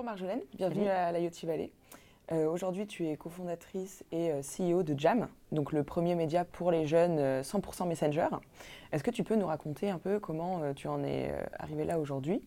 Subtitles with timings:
[0.00, 1.70] Bonjour Marjolaine, bienvenue à l'IoT Valley.
[2.32, 6.70] Euh, Aujourd'hui, tu es cofondatrice et euh, CEO de Jam, donc le premier média pour
[6.70, 8.28] les jeunes euh, 100% Messenger.
[8.92, 11.84] Est-ce que tu peux nous raconter un peu comment euh, tu en es euh, arrivé
[11.84, 12.40] là aujourd'hui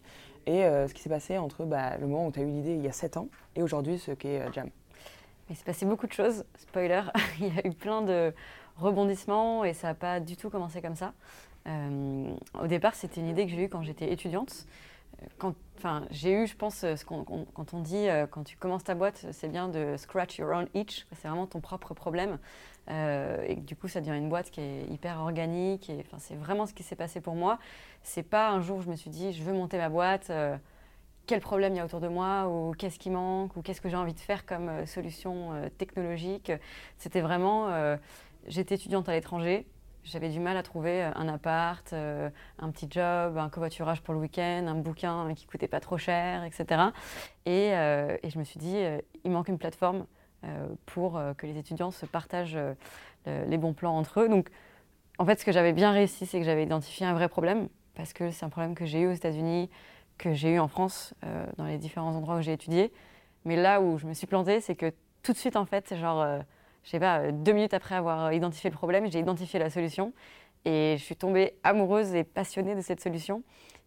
[0.47, 2.73] et euh, ce qui s'est passé entre bah, le moment où tu as eu l'idée
[2.73, 4.71] il y a 7 ans et aujourd'hui ce qu'est euh, Jam?
[5.51, 7.03] Il s'est passé beaucoup de choses, spoiler.
[7.39, 8.33] Il y a eu plein de
[8.77, 11.13] rebondissements et ça n'a pas du tout commencé comme ça.
[11.67, 14.65] Euh, au départ, c'était une idée que j'ai eue quand j'étais étudiante.
[15.77, 18.95] Enfin, j'ai eu, je pense, ce qu'on- quand on dit, euh, quand tu commences ta
[18.95, 21.05] boîte, c'est bien de scratch your own itch.
[21.11, 22.39] C'est vraiment ton propre problème.
[22.89, 25.89] Euh, et du coup, ça devient une boîte qui est hyper organique.
[25.89, 27.59] Et, enfin, c'est vraiment ce qui s'est passé pour moi.
[28.01, 30.29] C'est pas un jour où je me suis dit, je veux monter ma boîte.
[30.29, 30.57] euh,
[31.25, 33.89] quel problème il y a autour de moi ou qu'est-ce qui manque ou qu'est-ce que
[33.89, 36.51] j'ai envie de faire comme solution technologique.
[36.97, 37.69] C'était vraiment,
[38.47, 39.65] j'étais étudiante à l'étranger,
[40.03, 44.13] j'avais du mal à trouver euh, un appart, euh, un petit job, un covoiturage pour
[44.13, 46.91] le week-end, un bouquin euh, qui coûtait pas trop cher, etc.
[47.45, 48.77] Et, euh, et je me suis dit,
[49.23, 50.05] il manque une plateforme
[50.85, 52.75] pour que les étudiants se partagent le-
[53.47, 54.27] les bons plans entre eux.
[54.27, 54.49] Donc,
[55.17, 58.11] en fait, ce que j'avais bien réussi, c'est que j'avais identifié un vrai problème, parce
[58.11, 59.69] que c'est un problème que j'ai eu aux États-Unis,
[60.17, 61.13] que j'ai eu en France,
[61.57, 62.91] dans les différents endroits où j'ai étudié.
[63.45, 66.21] Mais là où je me suis plantée, c'est que tout de suite, en fait, genre,
[66.21, 66.39] euh,
[66.83, 70.13] je sais pas, euh, deux minutes après avoir identifié le problème, j'ai identifié la solution.
[70.65, 73.43] Et je suis tombée amoureuse et passionnée de cette solution.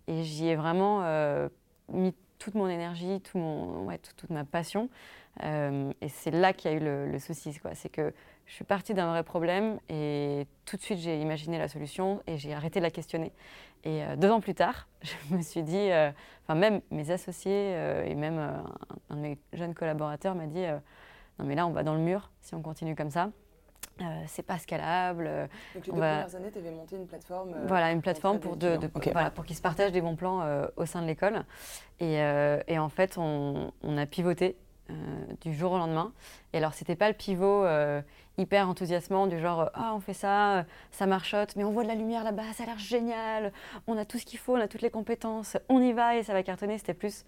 [0.09, 1.49] Et j'y ai vraiment euh,
[1.91, 4.91] mis toute mon énergie, tout mon, ouais, tout- toute ma passion.
[5.43, 7.59] Euh, et c'est là qu'il y a eu le, le souci.
[7.75, 8.13] C'est que
[8.47, 12.39] je suis partie d'un vrai problème et tout de suite j'ai imaginé la solution et
[12.39, 13.33] j'ai arrêté de la questionner.
[13.85, 16.11] Et euh, deux ans plus tard, je me suis dit, euh,
[16.45, 18.51] enfin même mes associés euh, et même euh,
[19.11, 20.79] un, de mes jeunes collaborateurs m'a dit, euh,
[21.39, 23.31] non mais là on va dans le mur si on continue comme ça.
[24.03, 25.25] Euh, c'est pas scalable.
[25.27, 28.03] euh, Donc les deux va- premières années, tu avais monté une plateforme euh, voilà, une
[28.03, 28.91] plateforme pour, des de, de- étudiants.
[28.97, 29.09] Ok.
[29.13, 31.45] voilà, pour qu'ils se partagent des bons plans euh, au sein de l'école.
[32.01, 32.17] Et,
[32.67, 34.57] et en fait, on, on a pivoté
[35.41, 36.13] du jour au lendemain.
[36.53, 37.65] Et alors, c'était pas le pivot
[38.37, 41.95] hyper enthousiasmant du genre ah on fait ça, ça marchote, mais on voit de la
[41.95, 43.51] lumière là-bas, ça a l'air génial,
[43.87, 46.23] on a tout ce qu'il faut, on a toutes les compétences, on y va et
[46.23, 46.77] ça va cartonner.
[46.77, 47.25] C'était plus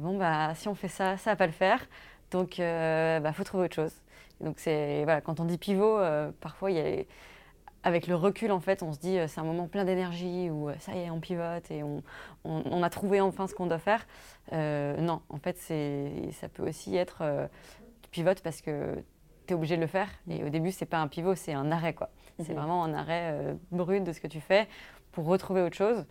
[0.00, 1.84] bon bah si on fait ça, ça va pas le faire,
[2.30, 3.92] donc euh, bah faut trouver autre chose.
[4.40, 7.04] Donc c'est voilà quand on dit pivot, euh, parfois il y a
[7.82, 10.68] avec le recul, en fait, on se dit euh, c'est un moment plein d'énergie où
[10.68, 12.02] euh, ça y est, on pivote et on,
[12.44, 14.04] on- on a trouvé enfin ce qu'on doit faire.
[14.52, 15.56] Euh, non, en fait,
[16.32, 17.22] ça peut aussi être
[18.02, 18.96] tu pivotes parce que
[19.46, 20.08] tu es obligé de le faire.
[20.28, 21.94] Et au début, c'est pas un pivot, c'est un arrêt.
[21.94, 22.10] quoi.
[22.40, 22.58] C'est Mhm.
[22.58, 24.66] vraiment un arrêt brut de ce que tu fais
[25.12, 26.04] pour retrouver autre chose.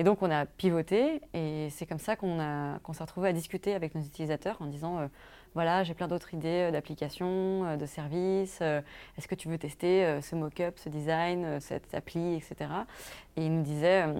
[0.00, 3.94] Et donc, on a pivoté et c'est comme ça qu'on, s'est retrouvé à discuter avec
[3.94, 5.08] nos utilisateurs en disant euh,
[5.52, 8.62] voilà, j'ai plein d'autres idées euh, d'applications, euh, de services.
[8.62, 12.70] est-ce que tu veux tester ce mock-up, ce design, cette appli, etc.
[13.36, 14.18] Et il nous disait, euh,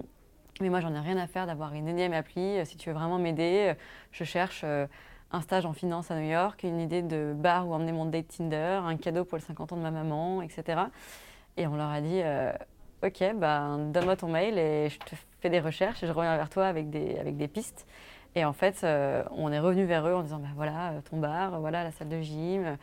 [0.61, 2.63] mais moi j'en ai rien à faire d'avoir une énième appli.
[2.63, 3.73] Si tu veux vraiment m'aider,
[4.11, 7.91] je cherche un stage en finance à New York, une idée de bar où emmener
[7.91, 10.79] mon date Tinder, un cadeau pour le 50 ans de ma maman, etc.
[11.57, 12.21] Et on leur a dit,
[13.03, 16.49] ok, bah, donne-moi ton mail et je te fais des recherches et je reviens vers
[16.49, 17.85] toi avec des, avec des pistes.
[18.35, 21.17] Et en fait, euh, on est revenu vers eux en disant, bah, voilà, euh, ton
[21.17, 22.77] bar, voilà la salle de gym.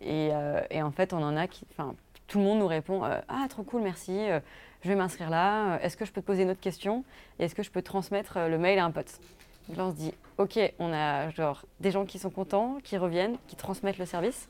[0.00, 1.94] Et, euh, en fait, on en a enfin,
[2.26, 4.28] tout le monde nous répond, ah, trop cool, merci,
[4.82, 5.78] je vais m'inscrire là.
[5.82, 7.04] Est-ce que je peux te poser une autre question
[7.38, 9.18] Et est-ce que je peux transmettre le mail à un pote?
[9.68, 12.96] Donc là, on se dit, ok, on a genre des gens qui sont contents, qui
[12.96, 14.48] reviennent, qui transmettent le service.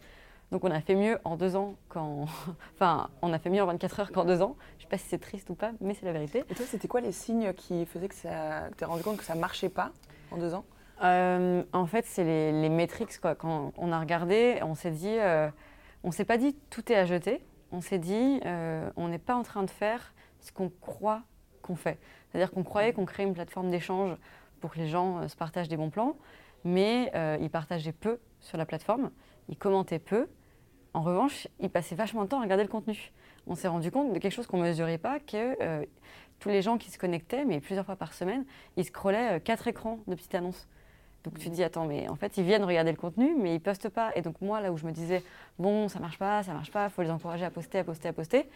[0.53, 2.27] Donc on a fait mieux en deux ans qu'en...
[2.75, 4.57] Enfin, on a fait mieux en 24 heures qu'en deux ans.
[4.79, 6.45] Je ne sais pas si c'est triste ou pas, mais c'est la vérité.
[6.51, 9.25] Et toi, c'était quoi les signes qui faisaient que ça, tu t'es rendu compte que
[9.25, 9.93] ça marchait pas
[10.31, 10.65] en deux ans?
[11.03, 13.21] Euh, en fait, c'est les, les métriques.
[13.21, 13.35] Quoi.
[13.35, 15.49] Quand on a regardé, on s'est dit, euh,
[16.03, 17.45] on s'est pas dit tout est à jeter.
[17.73, 21.23] On s'est dit, euh, on n'est pas en train de faire ce qu'on croit
[21.63, 21.99] qu'on fait.
[22.29, 24.17] C'est-à-dire qu'on croyait qu'on créait une plateforme d'échange
[24.61, 26.17] pour que les gens se partagent des bons plans,
[26.65, 27.11] mais
[27.41, 29.11] ils partageaient peu sur la plateforme,
[29.49, 30.29] ils commentaient peu.
[30.93, 33.13] En revanche, ils passaient vachement de temps à regarder le contenu.
[33.47, 35.85] On s'est rendu compte de quelque chose qu'on ne mesurait pas, que euh,
[36.41, 38.45] tous les gens qui se connectaient, mais plusieurs fois par semaine,
[38.77, 40.67] ils scrollaient euh, quatre écrans de petites annonces.
[41.23, 43.61] Donc tu te dis, attends, mais en fait, ils viennent regarder le contenu, mais ils
[43.61, 44.11] postent pas.
[44.17, 45.23] Et donc moi, là où je me disais,
[45.59, 48.09] bon, ça marche pas, ça marche pas, il faut les encourager à poster, à poster,
[48.09, 48.47] à poster,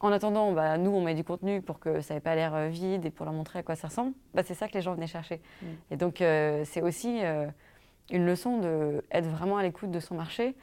[0.00, 3.04] en attendant, bah, nous, on met du contenu pour que ça n'ait pas l'air vide
[3.04, 4.12] et pour leur montrer à quoi ça ressemble.
[4.32, 5.40] Bah, c'est ça que les gens venaient chercher.
[5.60, 5.66] Mm.
[5.90, 7.20] Et donc, c'est aussi
[8.10, 10.54] une leçon d'être vraiment à l'écoute de son marché.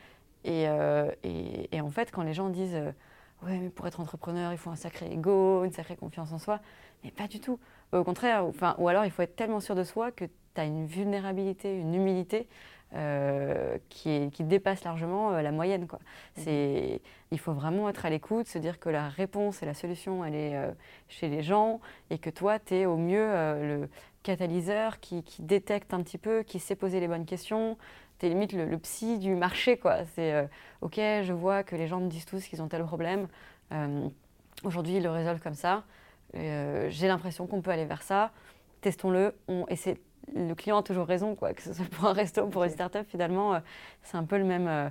[0.43, 0.65] Et,
[1.71, 2.81] et, en fait, quand les gens disent
[3.43, 6.59] Ouais, mais pour être entrepreneur, il faut un sacré ego, une sacrée confiance en soi,
[7.03, 7.59] mais pas du tout.
[7.91, 10.65] Au contraire, enfin, ou alors il faut être tellement sûr de soi que tu as
[10.65, 12.47] une vulnérabilité, une humilité
[12.93, 15.87] euh, qui, qui, dépasse largement euh, la moyenne.
[15.87, 15.99] Quoi.
[16.35, 17.01] C'est,
[17.31, 20.35] il faut vraiment être à l'écoute, se dire que la réponse et la solution, elle
[20.35, 20.71] est euh,
[21.07, 21.79] chez les gens
[22.09, 23.89] et que toi, tu es au mieux le
[24.23, 27.77] catalyseur qui, qui, détecte un petit peu, qui sait poser les bonnes questions.
[28.23, 29.77] Es limite le, psy du marché.
[29.77, 30.05] Quoi.
[30.15, 30.47] C'est
[30.81, 33.27] OK, je vois que les gens me disent tous qu'ils ont tel problème.
[34.63, 35.83] aujourd'hui, ils le résolvent comme ça.
[36.33, 38.31] J'ai l'impression qu'on peut aller vers ça.
[38.81, 39.33] Testons-le.
[39.47, 39.99] On, et c'est
[40.35, 41.53] le client a toujours raison, quoi.
[41.53, 43.59] Que ce soit pour un resto ou pour une start-up, finalement, euh,
[44.03, 44.67] c'est un peu le même.
[44.67, 44.89] Euh,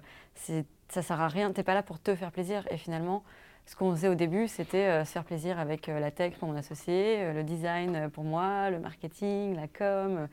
[0.89, 1.53] ça sert à rien.
[1.53, 2.67] T'es pas là pour te faire plaisir.
[2.71, 3.23] Et finalement,
[3.67, 6.57] ce qu'on faisait au début, c'était euh, se faire plaisir avec la tech pour mon
[6.57, 10.29] associé, le design pour moi, le marketing, la com.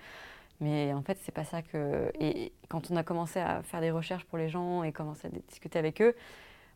[0.60, 2.12] Mais en fait, c'est pas ça que.
[2.20, 5.30] Et quand on a commencé à faire des recherches pour les gens et commencé à
[5.48, 6.16] discuter avec eux,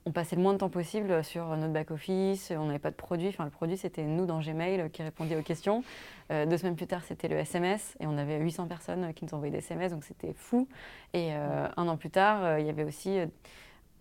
[0.06, 3.28] on passait le moins de temps possible sur notre back-office, on n'avait pas de produit.
[3.28, 5.84] Enfin, le produit, c'était nous dans Gmail qui répondions aux questions.
[6.32, 9.34] Euh, deux semaines plus tard, c'était le SMS et on avait 800 personnes qui nous
[9.36, 10.68] envoyaient des SMS, donc c'était fou.
[11.14, 13.20] Et euh, un an plus tard, euh, il y avait aussi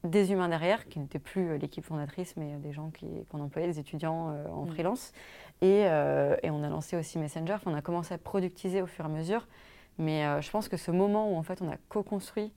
[0.02, 2.90] des humains derrière, qui n'étaient plus l'équipe fondatrice, mais des gens
[3.30, 4.68] qu'on employait, des étudiants en mm.
[4.68, 5.12] freelance.
[5.62, 7.56] Et, et, on a lancé aussi Messenger.
[7.66, 9.46] on a commencé à productiser au fur et à mesure.
[9.98, 12.52] Mais je pense que ce moment où en fait on a co-construit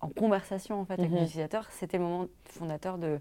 [0.00, 1.18] en conversation en fait, avec mhm.
[1.18, 3.18] l'utilisateur, c'était le moment fondateur de,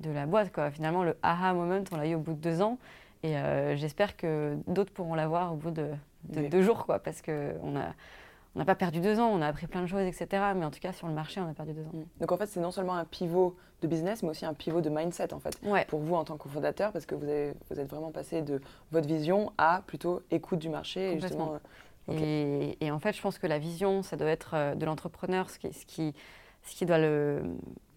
[0.00, 0.52] de la boîte.
[0.52, 0.70] Quoi.
[0.70, 2.78] Finalement, le aha moment, on l'a eu au bout de deux ans.
[3.22, 5.90] Et euh, j'espère que d'autres pourront l'avoir au bout de,
[6.24, 7.94] deux jours, quoi, parce qu'on n'a
[8.56, 10.26] on pas perdu deux ans, on a appris plein de choses, etc.
[10.56, 11.92] Mais en tout cas, sur le marché, on a perdu deux ans.
[11.92, 12.20] Mm.
[12.20, 14.88] Donc en fait, c'est non seulement un pivot de business, mais aussi un pivot de
[14.88, 15.58] mindset, en fait,
[15.88, 18.60] pour vous en tant que fondateur, parce que vous, avez, vous êtes vraiment passé de
[18.92, 21.12] votre vision à plutôt écoute du marché.
[21.12, 21.58] Et justement,
[22.08, 25.50] euh, et, en fait, je pense que la vision, ça doit être euh, de l'entrepreneur,
[25.50, 26.14] ce qui, ce, qui,
[26.62, 27.42] ce qui doit le,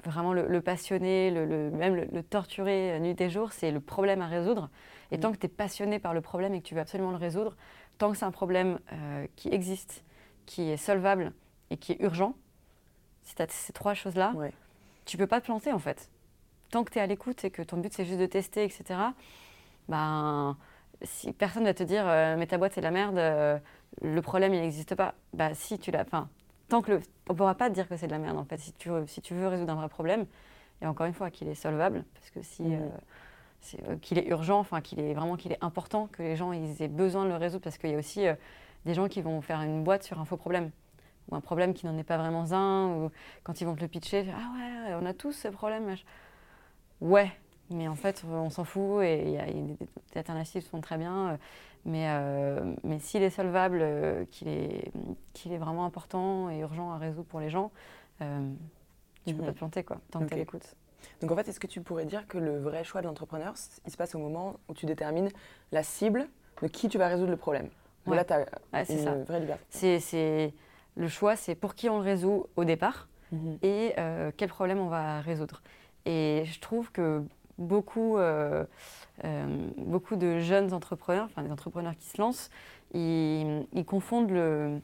[0.04, 4.70] vraiment le, passionner, le, même le, torturer nuit et jour, c'est le problème à résoudre.
[5.12, 5.22] Et mm.
[5.22, 7.56] tant que tu es passionné par le problème et que tu veux absolument le résoudre,
[7.98, 10.04] tant que c'est un problème euh, qui existe,
[10.50, 11.32] qui est solvable
[11.70, 12.34] et qui est urgent,
[13.24, 14.34] si tu as ces trois choses-là,
[15.06, 16.10] tu peux pas te planter en fait.
[16.72, 19.00] Tant que tu es à l'écoute et que ton but c'est juste de tester, etc.,
[19.88, 20.58] ben,
[21.02, 23.62] si personne ne va te dire euh, mais ta boîte c'est de la merde,
[24.02, 25.14] le problème, il n'existe pas.
[25.34, 26.02] Bah, si tu l'as.
[26.02, 26.30] Enfin,
[26.68, 27.02] tant que le.
[27.28, 28.58] On ne pourra pas te dire que c'est de la merde, en fait.
[28.58, 30.26] Si tu, si tu veux résoudre un vrai problème,
[30.82, 32.64] et encore une fois, qu'il est solvable, parce que si.
[32.76, 32.88] Euh,
[33.90, 36.82] euh, qu'il est urgent, enfin, qu'il est vraiment qu'il est important que les gens ils
[36.82, 38.34] aient besoin de le résoudre, parce qu'il y a aussi euh,
[38.86, 40.72] des gens qui vont faire une boîte sur un faux problème
[41.30, 43.12] ou un problème qui n'en est pas vraiment un, ou
[43.44, 45.96] quand ils vont te le pitcher, ah ouais, on a tous ce problème.
[47.02, 47.32] Ouais,
[47.70, 49.78] mais en fait, on s'en fout et il y a des
[50.16, 51.38] alternatives qui sont très bien.
[51.86, 54.92] Mais, euh, mais s'il est solvable, euh, qu'il est,
[55.34, 57.72] qu'il est vraiment important et urgent à résoudre pour les gens,
[58.22, 58.52] euh,
[59.26, 59.48] tu ne peux mhm.
[59.48, 60.76] pas te planter, quoi, tant que tu l'écoutes.
[61.22, 63.54] Donc en fait, est-ce que tu pourrais dire que le vrai choix de l'entrepreneur,
[63.86, 65.30] il se passe au moment où tu détermines
[65.72, 66.28] la cible
[66.62, 67.70] de qui tu vas résoudre le problème?
[68.16, 70.00] Là, tu as une vraie liberté.
[70.00, 70.54] C'est,
[70.96, 73.58] le choix, c'est pour qui on le résout au départ mhm.
[73.62, 73.96] et
[74.38, 75.62] quel problème on va résoudre.
[76.06, 77.24] Et je trouve que
[77.60, 78.66] beaucoup, euh,
[79.26, 82.50] euh, beaucoup de jeunes entrepreneurs, enfin des entrepreneurs qui se lancent,
[82.94, 84.80] ils, confondent le,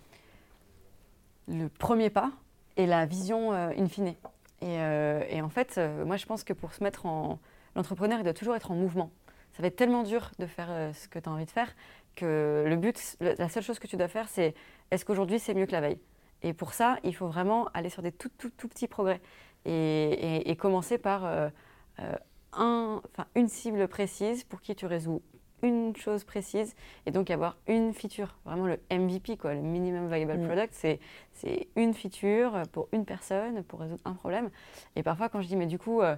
[1.47, 2.31] le, premier pas
[2.77, 4.13] et la vision euh, in fine.
[4.61, 7.39] Et, en fait, moi je pense que pour se mettre en...
[7.75, 9.11] L'entrepreneur, il doit toujours être en mouvement.
[9.51, 11.75] Ça va être tellement dur de faire ce que tu as envie de faire
[12.15, 14.53] que le but, la seule chose que tu dois faire, c'est
[14.91, 15.99] est-ce qu'aujourd'hui c'est mieux que la veille?
[16.41, 19.21] Et pour ça, il faut vraiment aller sur des tout, tout, tout petits progrès
[19.65, 25.21] et, et, commencer par un, enfin, une cible précise pour qui tu résous
[25.65, 30.37] une chose précise et donc avoir une feature, vraiment le MVP, quoi, le minimum viable
[30.37, 30.47] mm.
[30.47, 30.99] product, c'est,
[31.33, 34.49] c'est une feature pour une personne pour résoudre un problème.
[34.95, 36.15] Et parfois quand je dis mais du coup, euh,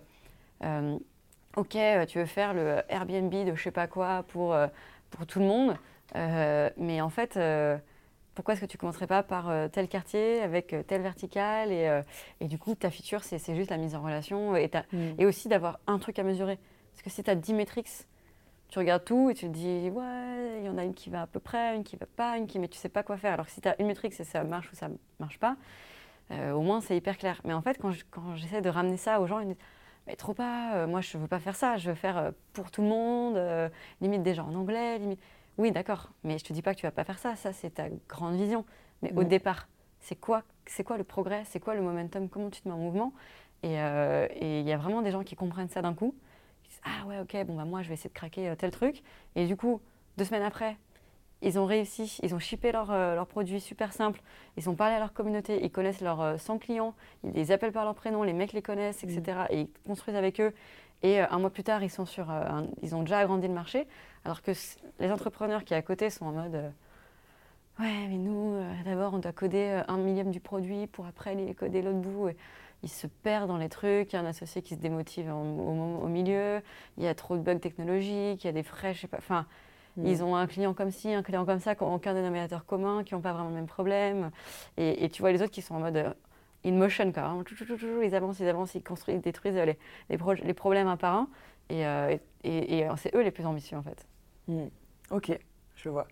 [0.64, 0.98] euh,
[1.56, 1.78] ok,
[2.08, 4.68] tu veux faire le Airbnb de je sais pas quoi pour, euh,
[5.10, 5.76] pour tout le monde,
[6.78, 7.38] mais en fait
[8.38, 11.88] pourquoi est-ce que tu commencerais pas par euh, tel quartier avec euh, telle verticale et,
[11.88, 12.04] euh,
[12.40, 14.98] et, du coup ta feature c'est juste la mise en relation et, mm.
[15.18, 16.60] et aussi d'avoir un truc à mesurer.
[16.92, 17.90] Parce que si tu as 10 métriques
[18.70, 21.24] tu regardes tout et tu te dis ouais il y en a une qui va
[21.24, 23.34] à peu près une qui va pas une qui mais tu sais pas quoi faire.
[23.34, 25.56] Alors que si tu as une métrique et ça marche ou ça marche pas
[26.30, 27.42] au moins c'est hyper clair.
[27.44, 29.64] Mais en fait quand j'essaie de ramener ça aux gens ils me disent
[30.08, 32.88] mais trop pas moi je veux pas faire ça je veux faire pour tout le
[32.88, 33.72] monde
[34.02, 35.20] limite déjà en anglais limite
[35.58, 37.36] oui, d'accord, mais je te dis pas que tu vas pas faire ça.
[37.36, 38.64] Ça, c'est ta grande vision.
[39.02, 39.68] Mais au départ,
[40.00, 42.78] c'est quoi, c'est quoi le progrès C'est quoi le momentum Comment tu te mets en
[42.78, 43.14] mouvement?
[43.64, 46.16] Et il y a vraiment des gens qui comprennent ça d'un coup.
[46.64, 49.02] Ils disent, ah ouais, ok, bon, bah, moi, je vais essayer de craquer tel truc.
[49.36, 49.82] Et du coup,
[50.18, 50.78] deux semaines après,
[51.42, 54.22] ils ont réussi, ils ont shippé leurs leur produits super simples,
[54.58, 57.86] ils ont parlé à leur communauté, ils connaissent leurs 100 clients, ils les appellent par
[57.86, 59.22] leur prénom, les mecs les connaissent, etc.
[59.22, 59.54] Mm.
[59.54, 60.54] Et ils construisent avec eux.
[61.04, 62.34] Et un mois plus tard, ils, sont sur,
[62.82, 63.88] ils ont déjà agrandi le marché.
[64.28, 64.52] Alors que
[65.00, 66.70] les entrepreneurs qui à côté sont en mode euh,
[67.80, 71.34] Ouais, mais nous, euh, d'abord, on doit coder euh, un millième du produit pour après
[71.34, 72.28] les coder l'autre bout.
[72.28, 72.36] Et
[72.84, 74.12] ils se perdent dans les trucs.
[74.12, 76.62] Il y a un associé qui se démotive au, milieu.
[76.98, 78.44] Il y a trop de bugs technologiques.
[78.44, 79.18] Il y a des frais, je sais pas.
[79.18, 79.46] Enfin,
[79.98, 80.08] mm.
[80.08, 83.04] ils ont un client comme ci, un client comme ça, qui n'ont aucun dénominateur commun,
[83.04, 84.32] qui n'ont pas vraiment le même problème.
[84.78, 86.16] Et, tu vois les autres qui sont en mode
[86.66, 87.24] in motion, quoi.
[87.24, 87.44] Hein.
[88.04, 89.78] Ils avancent, ils avancent, ils construisent, ils détruisent les,
[90.10, 91.28] les, problèmes un par un.
[91.70, 91.84] Et,
[92.44, 94.06] et c'est eux les plus ambitieux, en fait.
[94.48, 94.68] Hmm.
[95.12, 95.38] Ok,
[95.76, 96.08] je vois.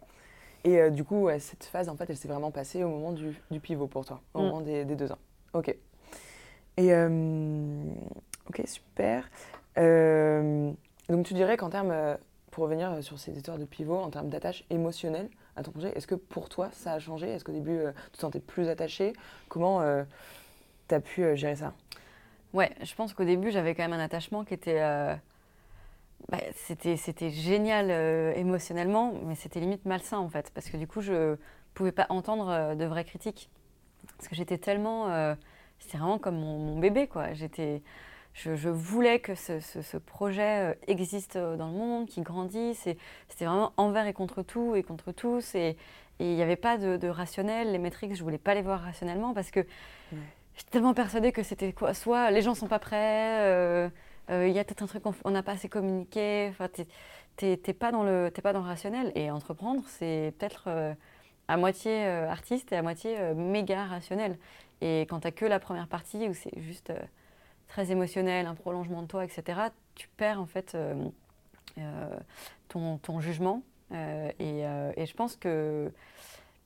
[0.64, 3.60] Et euh, du coup, cette phase, en fait, elle s'est vraiment passée au moment du,
[3.60, 4.44] pivot pour toi, au hmm.
[4.44, 5.20] moment des, deux ans.
[5.54, 5.70] Ok.
[6.78, 7.84] Et euh,
[8.50, 9.30] ok, super.
[9.78, 10.72] Euh,
[11.08, 12.18] donc tu dirais qu'en termes,
[12.56, 16.08] pour revenir sur ces histoires de pivot, en termes d'attache émotionnelle à ton projet, est-ce
[16.08, 17.28] que pour toi ça a changé?
[17.28, 19.14] Est-ce qu'au début tu te sentais plus attaché
[19.50, 19.82] Comment
[20.88, 21.74] tu as pu gérer ça?
[22.54, 24.82] Ouais, je pense qu'au début j'avais quand même un attachement qui était
[26.30, 30.88] bah, c'était, c'était génial euh, émotionnellement, mais c'était limite malsain en fait, parce que du
[30.88, 31.36] coup, je
[31.74, 33.50] pouvais pas entendre euh, de vraies critiques.
[34.18, 35.10] Parce que j'étais tellement.
[35.10, 35.36] Euh,
[35.80, 37.34] c'était vraiment comme mon, bébé, quoi.
[37.34, 37.82] J'étais,
[38.36, 42.88] je, je, voulais que ce, ce, projet existe dans le monde, qu'il grandisse.
[43.30, 45.56] C'était vraiment envers et contre tout et contre tous.
[45.56, 45.76] Et
[46.20, 47.72] il n'y avait pas de, rationnel.
[47.72, 49.62] Les métriques, je ne voulais pas les voir rationnellement parce que
[50.56, 53.90] j'étais tellement persuadée que c'était quoi Soit les gens ne sont pas prêts
[54.32, 56.48] euh, il y a peut-être un truc qu'on n'a pas assez communiqué.
[56.50, 56.68] Enfin,
[57.36, 59.12] t'es pas dans le pas dans le rationnel.
[59.16, 60.94] Et entreprendre, c'est peut-être euh,
[61.48, 64.38] à moitié euh, artiste et à moitié méga rationnel.
[64.82, 66.92] Et quand tu que la première partie où c'est juste
[67.76, 69.60] très émotionnel, un prolongement de toi, etc.,
[69.96, 70.78] tu perds en fait
[72.70, 73.64] ton, ton, jugement.
[73.92, 75.92] Et, et, je pense que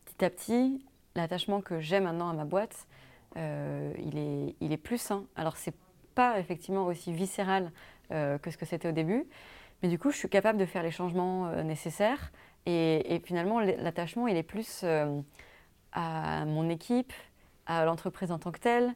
[0.05, 0.85] petit à petit,
[1.15, 2.87] l'attachement que j'ai maintenant à ma boîte,
[3.35, 5.25] il, est, il est plus sain.
[5.35, 5.73] Alors c'est
[6.37, 7.71] effectivement aussi viscéral
[8.11, 9.25] euh, que ce que c'était au début.
[9.81, 12.31] Mais du coup, je suis capable de faire les changements euh, nécessaires.
[12.65, 15.21] Et, finalement, l'attachement, il est plus euh,
[15.91, 17.13] à mon équipe,
[17.65, 18.93] à l'entreprise en tant que telle,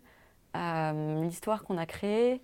[0.53, 2.41] à l'histoire qu'on a créée,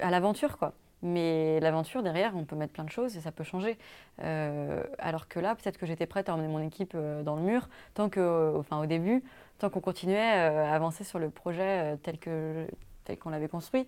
[0.00, 0.72] à l'aventure, quoi.
[1.02, 3.76] Mais l'aventure, derrière, on peut mettre plein de choses et ça peut changer.
[4.18, 8.08] alors que là, peut-être que j'étais prête à emmener mon équipe dans le mur, tant
[8.08, 9.22] que, enfin, au début,
[9.58, 12.66] tant qu'on continuait à avancer sur le projet tel que
[13.04, 13.86] tel qu'on l'avait construit.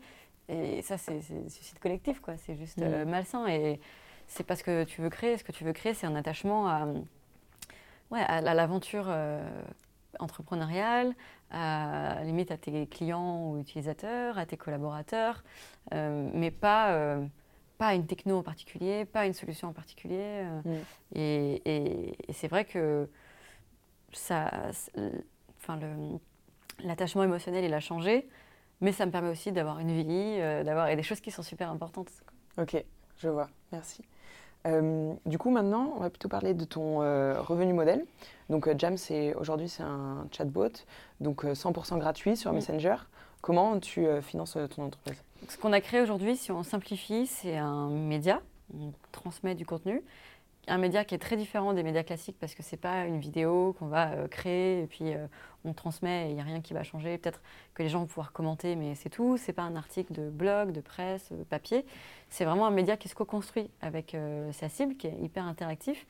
[0.48, 2.36] Et ça, c'est suicide collectif, quoi.
[2.36, 3.08] C'est juste euh, mm.
[3.08, 3.46] malsain.
[3.48, 3.80] Et
[4.28, 5.36] c'est parce que tu veux créer.
[5.38, 6.86] Ce que tu veux créer, c'est un attachement à,
[8.10, 9.40] ouais, à, l'aventure euh,
[10.20, 11.14] entrepreneuriale,
[11.50, 15.42] à, limite à tes clients ou utilisateurs, à tes collaborateurs,
[15.94, 17.18] euh, mais pas,
[17.78, 20.44] pas une techno en particulier, pas une solution en particulier.
[20.64, 20.70] Mm.
[21.14, 23.08] Et, et, c'est vrai que
[24.12, 24.50] ça,
[25.60, 25.78] enfin,
[26.80, 28.28] l'attachement émotionnel, il a changé
[28.80, 31.42] mais ça me permet aussi d'avoir une vie, euh, d'avoir et des choses qui sont
[31.42, 32.10] super importantes.
[32.58, 32.82] Ok,
[33.18, 34.02] je vois, merci.
[34.66, 38.04] Euh, du coup, maintenant, on va plutôt parler de ton euh, revenu modèle.
[38.50, 40.72] Donc, Jam, c'est aujourd'hui, c'est un chatbot,
[41.20, 42.96] donc 100% gratuit sur Messenger.
[43.40, 45.22] Comment tu finances ton entreprise?
[45.48, 48.40] Ce qu'on a créé aujourd'hui, si on simplifie, c'est un média.
[48.74, 50.02] On transmet du contenu
[50.68, 53.74] un média qui est très différent des médias classiques parce que c'est pas une vidéo
[53.78, 55.26] qu'on va euh, créer et puis euh,
[55.64, 57.18] on transmet et il n'y a rien qui va changer.
[57.18, 57.40] Peut-être
[57.74, 59.36] que les gens vont pouvoir commenter, mais c'est tout.
[59.36, 61.84] C'est pas un article de blog, de presse, de papier.
[62.30, 66.06] C'est vraiment un média qui se co-construit avec euh, sa cible, qui est hyper interactif.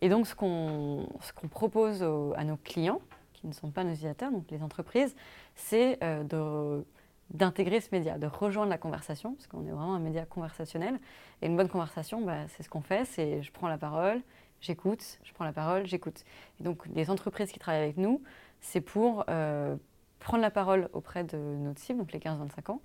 [0.00, 1.08] Et donc ce qu'on
[1.50, 3.00] propose à nos clients,
[3.32, 5.14] qui ne sont pas nos utilisateurs, donc les entreprises,
[5.54, 6.84] c'est de
[7.30, 10.98] d'intégrer ce média, de rejoindre la conversation, parce qu'on est vraiment un média conversationnel.
[11.42, 14.22] Et une bonne conversation, bah, c'est ce qu'on fait, c'est je prends la parole,
[14.60, 16.24] j'écoute, je prends la parole, j'écoute.
[16.60, 18.22] Et donc les entreprises qui travaillent avec nous,
[18.60, 19.76] c'est pour euh,
[20.18, 22.80] prendre la parole auprès de notre cible, donc les 15-25 ans,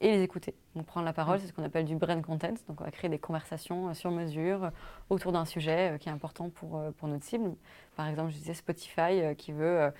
[0.00, 0.54] et les écouter.
[0.74, 2.54] Donc prendre la parole, c'est ce qu'on appelle du brand content.
[2.68, 4.70] Donc on va créer des conversations euh, sur mesure euh,
[5.08, 7.54] autour d'un sujet euh, qui est important pour, pour notre cible.
[7.96, 9.90] Par exemple, je disais Spotify qui veut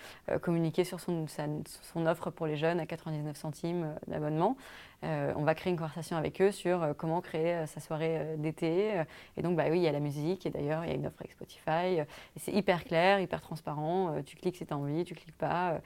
[0.42, 4.58] communiquer sur son, son offre pour les jeunes à 99 centimes d'abonnement.
[5.02, 9.02] on va créer une conversation avec eux sur comment créer sa soirée d'été.
[9.38, 11.06] et donc, bah oui, il y a la musique et d'ailleurs, il y a une
[11.06, 12.00] offre avec Spotify.
[12.00, 14.20] et c'est hyper clair, hyper transparent.
[14.26, 15.80] tu cliques si tu as envie, tu cliques pas.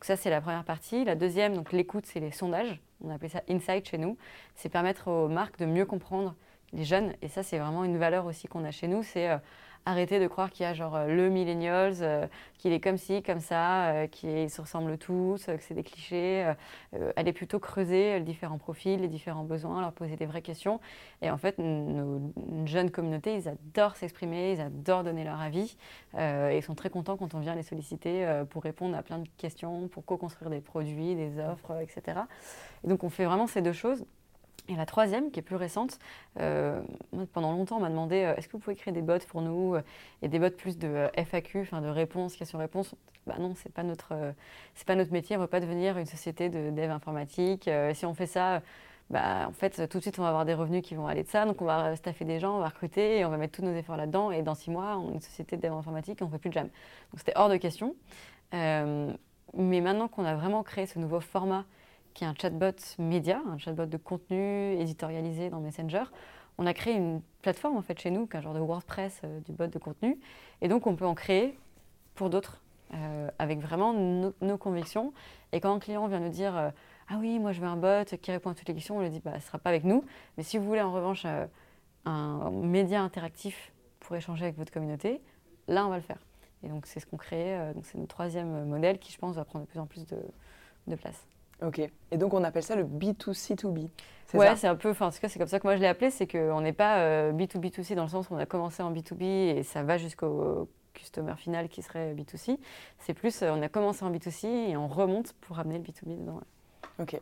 [0.00, 1.04] Donc ça, c'est la première partie.
[1.04, 4.16] La deuxième, donc l'écoute, c'est les sondages on appelle ça insight chez nous,
[4.54, 6.34] c'est permettre aux marques de mieux comprendre
[6.72, 7.14] les jeunes.
[7.22, 9.02] Et ça, c'est vraiment une valeur aussi qu'on a chez nous.
[9.02, 9.28] C'est
[9.86, 12.26] arrêter de croire qu'il y a genre euh, le millennials, euh,
[12.58, 16.52] qu'il est comme ci, comme ça, euh, qu'ils se ressemblent tous, que c'est des clichés.
[17.16, 20.80] aller plutôt creuser les différents profils, les différents besoins, leur poser des vraies questions.
[21.22, 22.32] Et en fait, nos
[22.66, 25.76] jeunes communautés, ils adorent s'exprimer, ils adorent donner leur avis.
[26.18, 29.28] et ils sont très contents quand on vient les solliciter pour répondre à plein de
[29.38, 32.20] questions, pour co-construire des produits, des offres, etc.
[32.84, 34.04] Et donc, on fait vraiment ces deux choses.
[34.68, 35.98] Et la troisième, qui est plus récente,
[36.38, 36.80] euh,
[37.32, 39.76] pendant longtemps, on m'a demandé euh, est-ce que vous pouvez créer des bots pour nous
[40.22, 42.94] Et des bots plus de FAQ, enfin de réponses, questions-réponses.
[43.26, 45.36] Bah non, c'est pas pas notre métier.
[45.36, 47.68] On ne veut pas devenir une société de dev informatique.
[47.68, 48.62] Euh, si on fait ça,
[49.10, 51.28] bah, en fait, tout de suite, on va avoir des revenus qui vont aller de
[51.28, 51.44] ça.
[51.44, 53.74] Donc, on va staffer des gens, on va recruter et on va mettre tous nos
[53.74, 54.30] efforts là-dedans.
[54.30, 56.38] Et dans six mois, on est une société de dev informatique et on ne fait
[56.38, 56.66] plus de jam.
[56.66, 57.96] Donc, c'était hors de question.
[58.52, 61.64] mais maintenant qu'on a vraiment créé ce nouveau format
[62.14, 66.04] qui est un chatbot média, un chatbot de contenu éditorialisé dans Messenger.
[66.58, 69.52] On a créé une plateforme en fait chez nous, un genre de WordPress euh, du
[69.52, 70.18] bot de contenu,
[70.60, 71.58] et donc on peut en créer
[72.14, 72.62] pour d'autres,
[72.92, 75.12] euh, avec vraiment nos convictions.
[75.52, 76.70] Et quand un client vient nous dire euh,
[77.08, 79.10] ah oui, moi je veux un bot qui répond à toutes les questions, on lui
[79.10, 80.04] dit bah, ce sera pas avec nous,
[80.36, 81.26] mais si vous voulez en revanche
[82.04, 85.20] un média interactif pour échanger avec votre communauté,
[85.66, 86.18] là on va le faire.
[86.62, 89.44] Et donc c'est ce qu'on crée, donc c'est notre troisième modèle qui je pense va
[89.44, 91.29] prendre de plus en plus de place.
[91.62, 91.80] Ok.
[92.10, 93.88] Et donc on appelle ça le B2C2B.
[94.34, 95.88] Ouais, c'est un peu, enfin en tout cas c'est comme ça que moi je l'ai
[95.88, 98.92] appelé, c'est qu'on n'est pas B2B2C euh, dans le sens où on a commencé en
[98.92, 102.58] B2B et ça va jusqu'au customer final qui serait B2C.
[102.98, 106.20] C'est plus, euh, on a commencé en B2C et on remonte pour amener le B2B
[106.20, 106.40] dedans.
[106.98, 107.18] Ok,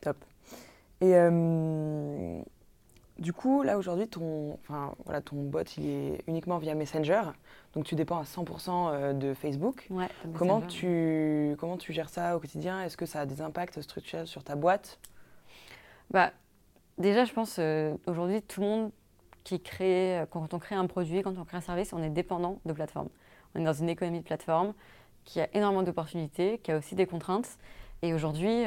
[0.00, 0.16] top.
[1.00, 2.40] Et euh,
[3.18, 7.22] du coup, là aujourd'hui, ton, enfin, voilà, ton bot, il est uniquement via Messenger,
[7.74, 9.88] donc tu dépends à 100% euh, de Facebook.
[10.34, 12.82] comment, tu, comment tu gères ça au quotidien?
[12.82, 14.98] Est-ce que ça a des impacts structurels sur ta boîte?
[16.10, 16.32] Bah,
[16.98, 18.90] Déjà, je pense euh, aujourd'hui, tout le monde
[19.44, 22.10] qui crée, euh, quand on crée un produit, quand on crée un service, on est
[22.10, 23.08] dépendant de plateforme.
[23.54, 24.74] On est dans une économie de plateforme
[25.24, 27.58] qui a énormément d'opportunités, qui a aussi des contraintes.
[28.02, 28.64] Et aujourd'hui,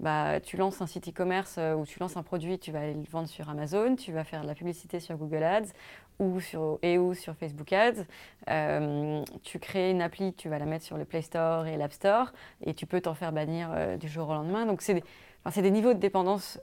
[0.00, 2.94] bah, tu lances un site e-commerce euh, ou tu lances un produit, tu vas aller
[2.94, 5.72] le vendre sur Amazon, tu vas faire de la publicité sur Google Ads
[6.20, 8.04] ou sur, et ou sur Facebook Ads.
[8.48, 11.92] Euh, tu crées une appli, tu vas la mettre sur le Play Store et l'App
[11.92, 12.32] Store
[12.64, 14.66] et tu peux t'en faire bannir euh, du jour au lendemain.
[14.66, 16.60] Donc, c'est des, des, niveaux de dépendance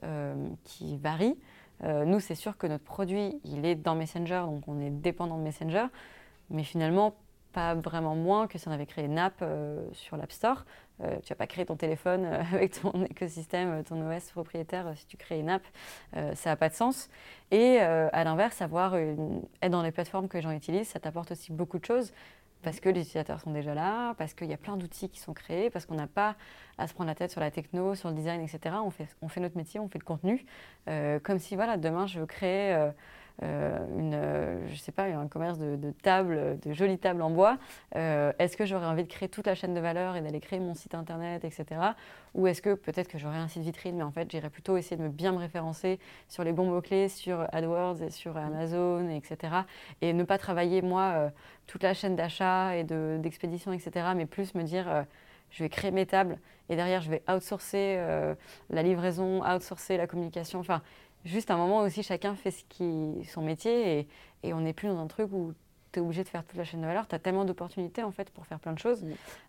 [0.64, 1.38] qui varient.
[1.84, 5.44] nous, c'est sûr que notre produit, il est dans Messenger, donc on est dépendant de
[5.44, 5.88] Messenger.
[6.50, 7.16] Mais finalement,
[7.52, 9.44] pas vraiment moins que si on avait créé une app
[9.94, 10.66] sur l'App Store.
[11.04, 14.94] Euh, tu vas pas créer ton téléphone euh, avec ton écosystème, euh, ton OS propriétaire
[14.96, 15.64] si tu crées une app.
[16.14, 17.10] ça n'a pas de sens.
[17.52, 21.80] Et à l'inverse, être dans les plateformes que les gens utilisent, ça t'apporte aussi beaucoup
[21.80, 22.14] de choses
[22.64, 25.34] parce que les utilisateurs sont déjà là, parce qu'il y a plein d'outils qui sont
[25.34, 26.36] créés, parce qu'on n'a pas
[26.80, 28.78] à se prendre la tête sur la techno, sur le design, etc.
[28.84, 30.44] On fait, on fait notre métier, on fait le contenu.
[31.24, 32.90] comme si, voilà, demain, je veux créer euh,
[33.42, 37.58] une, euh, je sais pas, un commerce de, de tables, de jolies tables en bois,
[37.96, 40.60] euh, est-ce que j'aurais envie de créer toute la chaîne de valeur et d'aller créer
[40.60, 41.66] mon site internet, etc.
[42.34, 44.96] Ou est-ce que peut-être que j'aurais un site vitrine, mais en fait, j'irais plutôt essayer
[44.96, 49.54] de me bien me référencer sur les bons mots-clés, sur AdWords et sur Amazon, etc.
[50.02, 51.32] Et ne pas travailler, moi,
[51.68, 55.06] toute la chaîne d'achat et d'expédition, etc., mais plus me dire
[55.52, 57.98] je vais créer mes tables et derrière je vais outsourcer
[58.70, 60.60] la livraison, outsourcer la communication.
[60.60, 60.82] Enfin,
[61.26, 64.08] juste un moment aussi, chacun fait ce qui, son métier et,
[64.44, 65.54] et on n'est plus dans un truc où
[65.92, 67.08] tu es obligé de faire toute la chaîne de valeur.
[67.08, 69.06] Tu as tellement d'opportunités en fait pour faire plein de choses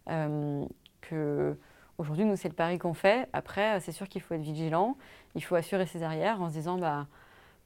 [0.08, 0.64] euh,
[1.02, 1.56] que
[1.98, 3.28] aujourd'hui, nous, c'est le pari qu'on fait.
[3.32, 4.96] Après, c'est sûr qu'il faut être vigilant,
[5.34, 7.06] il faut assurer ses arrières en se disant bah,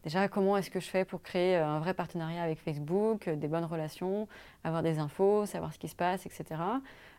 [0.03, 3.64] déjà comment est-ce que je fais pour créer un vrai partenariat avec Facebook, des bonnes
[3.64, 4.29] relations,
[4.64, 6.44] avoir des infos, savoir ce qui se passe, etc.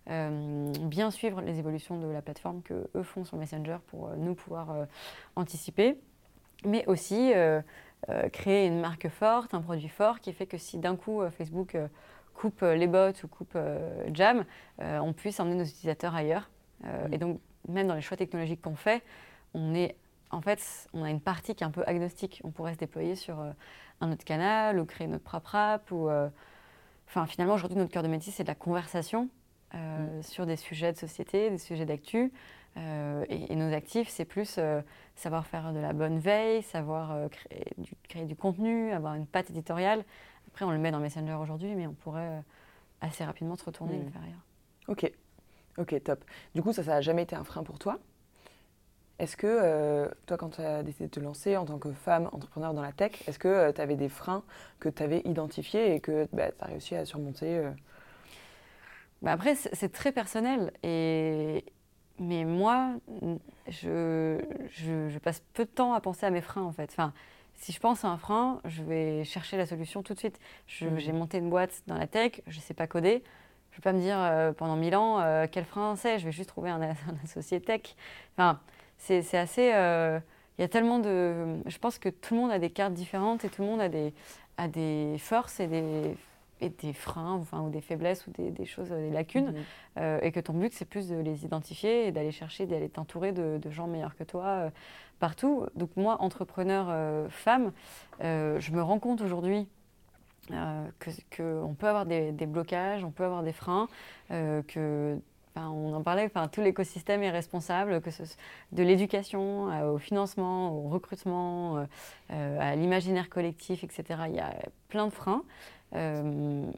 [0.10, 4.16] Euh, bien suivre les évolutions de la plateforme que eux font sur Messenger pour euh,
[4.18, 4.88] nous pouvoir
[5.36, 5.98] anticiper
[6.66, 7.62] mais aussi euh,
[8.10, 11.30] euh, créer une marque forte, un produit fort qui fait que si d'un coup euh,
[11.30, 11.78] Facebook
[12.34, 13.58] coupe les bots ou coupe
[14.14, 14.46] Jam,
[14.80, 16.50] on puisse emmener nos utilisateurs ailleurs.
[17.12, 19.04] Et donc, même dans les choix technologiques qu'on fait,
[19.54, 19.96] on est
[20.32, 22.42] en fait, on a une partie qui est un peu agnostique.
[22.44, 23.38] On pourrait se déployer sur
[24.00, 25.92] un autre canal ou créer notre propre app.
[25.92, 26.10] Ou,
[27.08, 29.30] enfin, finalement, aujourd'hui, notre cœur de métier, c'est de la conversation
[29.74, 30.24] mm.
[30.24, 32.32] sur des sujets de société, des sujets d'actu.
[32.78, 34.82] Euh, et, nos actifs, c'est plus euh,
[35.16, 40.06] savoir faire de la bonne veille, savoir euh, créer, du, contenu, avoir une patte éditoriale.
[40.48, 42.44] Après, on le met dans Messenger aujourd'hui, mais on pourrait
[43.02, 44.12] assez rapidement se retourner et le hmm.
[44.12, 44.46] faire ailleurs.
[44.88, 45.12] Ok,
[45.78, 46.24] ok, top.
[46.56, 48.00] Du coup, ça, ça n'a jamais été un frein pour toi?
[49.20, 52.74] Est-ce que, toi, quand tu as décidé de te lancer en tant que femme entrepreneur
[52.74, 54.44] dans la tech, est-ce que tu avais des freins
[54.80, 57.62] que tu avais identifiés et que bah, tu as réussi à surmonter
[59.22, 60.74] bah Après, c'est très personnel.
[60.82, 61.64] Et,
[62.20, 62.94] mais moi,
[63.68, 64.40] je,
[64.72, 66.90] je, passe peu de temps à penser à mes freins, en fait.
[66.92, 67.14] Enfin,
[67.56, 70.40] si je pense à un frein, je vais chercher la solution tout de suite.
[70.82, 71.00] Mhm.
[71.00, 73.24] J'ai monté une boîte dans la tech, je ne sais pas coder.
[73.72, 76.26] Je ne vais pas me dire euh, pendant mille ans euh, quel frein c'est, je
[76.26, 76.82] vais juste trouver un,
[77.24, 77.96] associé tech.
[78.36, 78.60] Enfin,
[78.98, 79.68] c'est assez.
[80.58, 81.58] Il y a tellement de.
[81.66, 83.90] Je pense que tout le monde a des cartes différentes et tout le monde a
[83.90, 84.14] des,
[84.58, 86.16] a des forces et des,
[86.62, 89.54] et des freins enfin, ou des faiblesses ou des, choses, des lacunes,
[89.98, 90.20] mhm.
[90.22, 93.60] et que ton but c'est plus de les identifier et d'aller chercher, d'aller t'entourer de,
[93.70, 94.72] gens meilleurs que toi
[95.22, 95.68] partout.
[95.76, 97.72] Donc moi, entrepreneur euh, femme,
[98.22, 99.70] euh, je me rends compte aujourd'hui
[100.52, 100.88] euh,
[101.38, 103.88] qu'on peut avoir des, blocages, on peut avoir des freins,
[104.30, 105.18] que
[105.54, 108.24] on en parlait, enfin, tout l'écosystème est responsable, que ce,
[108.72, 111.86] de l'éducation au financement, au recrutement,
[112.30, 114.22] à l'imaginaire collectif, etc.
[114.30, 114.54] Il y a
[114.88, 115.44] plein de freins.
[115.94, 116.72] Mais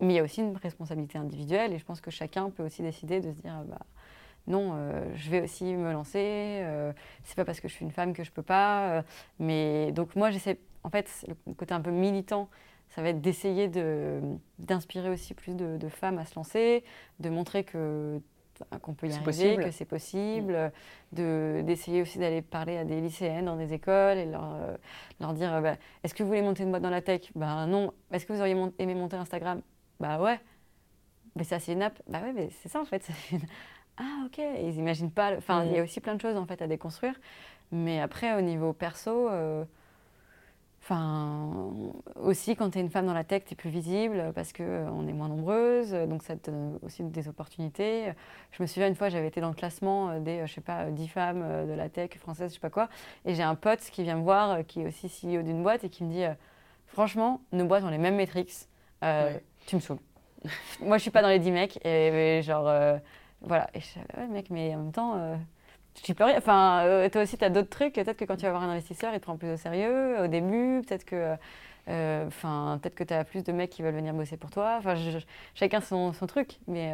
[0.00, 3.20] il y a aussi une responsabilité individuelle et je pense que chacun peut aussi décider
[3.20, 3.78] de se dire bah,
[4.46, 6.20] non, euh, je vais aussi me lancer.
[6.62, 6.92] Euh,
[7.24, 8.90] c'est pas parce que je suis une femme que je peux pas.
[8.90, 9.02] Euh,
[9.38, 10.58] mais donc moi, j'essaie.
[10.84, 12.48] En fait, le côté un peu militant,
[12.90, 13.68] ça va être d'essayer
[14.60, 16.84] d'inspirer aussi plus de, femmes à se lancer,
[17.18, 18.20] de montrer que
[18.82, 20.72] qu'on peut y arriver, que c'est possible,
[21.12, 21.62] mm.
[21.62, 24.56] d'essayer aussi d'aller parler à des lycéennes dans des écoles et leur,
[25.20, 27.30] leur dire bah, est-ce que vous voulez monter une boîte dans la tech?
[27.34, 27.92] Ben non.
[28.12, 29.60] Est-ce que vous auriez aimé monter Instagram?
[30.00, 30.40] Bah ouais.
[31.36, 32.00] Mais ça, c'est une app.
[32.08, 33.08] Bah ouais, mais c'est ça en fait.
[33.98, 35.36] ah ok, ils n'imaginent pas.
[35.36, 35.84] Enfin, il y a mm.
[35.84, 37.14] aussi plein de choses en fait à déconstruire.
[37.72, 39.64] Mais après, au niveau perso, euh,
[40.88, 41.72] enfin,
[42.14, 44.62] aussi quand tu es une femme dans la tech, tu es plus visible parce qu'on
[44.62, 48.12] euh, est moins nombreuses, donc ça te donne aussi des opportunités.
[48.52, 50.84] Je me souviens une fois, j'avais été dans le classement euh, des, je sais pas,
[50.84, 52.88] 10 femmes de la tech française, je sais pas quoi,
[53.24, 55.88] et j'ai un pote qui vient me voir, qui est aussi CEO d'une boîte, et
[55.88, 56.24] qui me dit,
[56.86, 58.54] franchement, nos boîtes ont les mêmes métriques,
[59.66, 59.98] tu me saoules.
[60.80, 63.00] Moi, je suis pas dans les 10 mecs, et genre
[63.40, 63.68] voilà.
[63.74, 65.36] Et je suis ouais, mec, mais en même temps,
[65.96, 66.36] euh, tu peux rien.
[66.38, 67.94] Enfin, euh, toi aussi, tu as d'autres trucs.
[67.94, 70.26] Peut-être que quand tu vas voir un investisseur, il te prend plus au sérieux au
[70.26, 70.82] début.
[70.86, 71.36] Peut-être que.
[71.88, 74.76] Euh, enfin, peut-être que tu as plus de mecs qui veulent venir bosser pour toi.
[74.78, 74.94] Enfin,
[75.54, 76.58] chacun son, son, truc.
[76.66, 76.92] Mais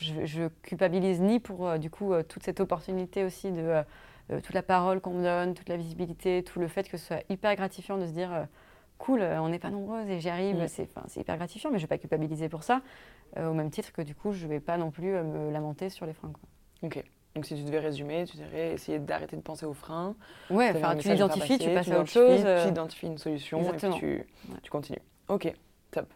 [0.00, 3.82] je, je, culpabilise ni pour, du coup, toute cette opportunité aussi de
[4.28, 7.22] toute la parole qu'on me donne, toute la visibilité, tout le fait que ce soit
[7.30, 8.46] hyper gratifiant de se dire
[8.98, 10.68] cool, on n'est pas nombreuses et j'y arrive, mm.
[10.68, 12.82] c'est hyper gratifiant, mais je ne vais pas culpabiliser pour ça.
[13.38, 15.50] Euh, au même titre que du coup, je ne vais pas non plus euh, me
[15.50, 16.32] lamenter sur les freins.
[16.32, 16.42] Quoi.
[16.82, 17.02] Ok.
[17.34, 20.14] Donc si tu devais résumer, tu dirais essayer d'arrêter de penser aux freins.
[20.50, 22.44] Ouais, enfin tu l'identifies, tu passes à autre chose.
[22.62, 24.26] Tu identifies une solution et puis tu,
[24.62, 25.00] tu, continues.
[25.28, 25.50] Ok,
[25.92, 26.06] top.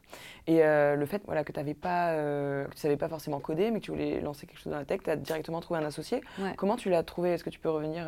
[0.47, 3.93] Et euh, le fait voilà, que tu ne savais pas forcément coder, mais que tu
[3.93, 6.21] voulais lancer quelque chose dans la tech, tu as directement trouvé un associé.
[6.59, 7.31] Comment tu l'as trouvé?
[7.31, 8.07] Est-ce que tu peux revenir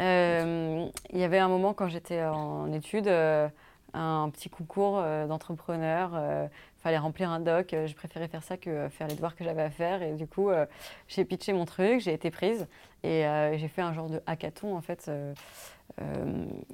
[0.00, 6.48] Il y avait un moment quand j'étais en études, un petit concours d'entrepreneurs
[6.84, 7.72] fallait remplir un doc.
[7.72, 10.02] Euh, je préférais faire ça que euh, faire les devoirs que j'avais à faire.
[10.02, 10.66] Et du coup, euh,
[11.08, 12.68] j'ai pitché mon truc, j'ai été prise
[13.02, 13.24] et
[13.56, 15.10] j'ai fait un genre de hackathon en fait.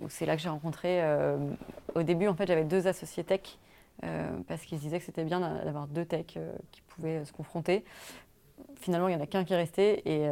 [0.09, 1.03] c'est là que j'ai rencontré.
[1.97, 3.59] au début, en fait, j'avais deux associés tech
[4.47, 6.39] parce qu'ils disaient que c'était bien d'avoir deux techs
[6.71, 7.85] qui pouvaient se confronter.
[8.77, 10.29] Finalement, il n'y en a qu'un qui est resté et,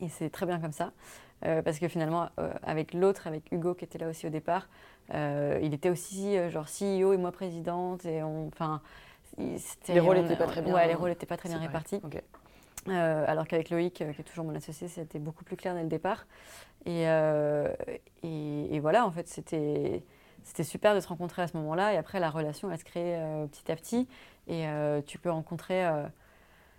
[0.00, 0.92] et c'est très bien comme ça.
[1.42, 2.28] Parce que finalement,
[2.62, 4.68] avec l'autre, avec Hugo qui était là aussi au départ,
[5.14, 8.04] euh, il était aussi euh, genre CEO et moi présidente.
[8.04, 8.80] Et enfin,
[9.38, 10.74] les rôles n'étaient pas très bien.
[10.74, 12.00] Ouais, les rôles n'étaient pas très bien répartis.
[12.88, 15.88] Euh, alors qu'avec Loïc, qui est toujours mon associé, c'était beaucoup plus clair dès le
[15.88, 16.26] départ.
[16.86, 17.02] Et,
[18.22, 20.02] et, voilà, en fait, c'était
[20.44, 21.92] c'était super de se rencontrer à ce moment-là.
[21.92, 23.20] Et après, la relation, elle se crée
[23.50, 24.08] petit à petit.
[24.46, 24.66] Et
[25.06, 25.84] tu peux rencontrer.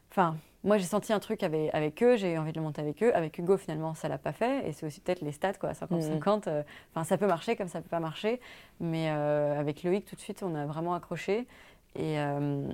[0.09, 0.37] Enfin,
[0.67, 3.01] moi, j'ai senti un truc avec, avec eux, j'ai eu envie de le monter avec
[3.01, 3.15] eux.
[3.15, 4.67] Avec Hugo, finalement, ça l'a pas fait.
[4.67, 6.49] Et c'est aussi peut-être les stats, quoi, 50-50.
[6.49, 8.41] Euh, enfin, ça peut marcher comme ça peut pas marcher.
[8.81, 11.47] Mais euh, avec Loïc, tout de suite, on a vraiment accroché.
[11.95, 12.67] Et, euh,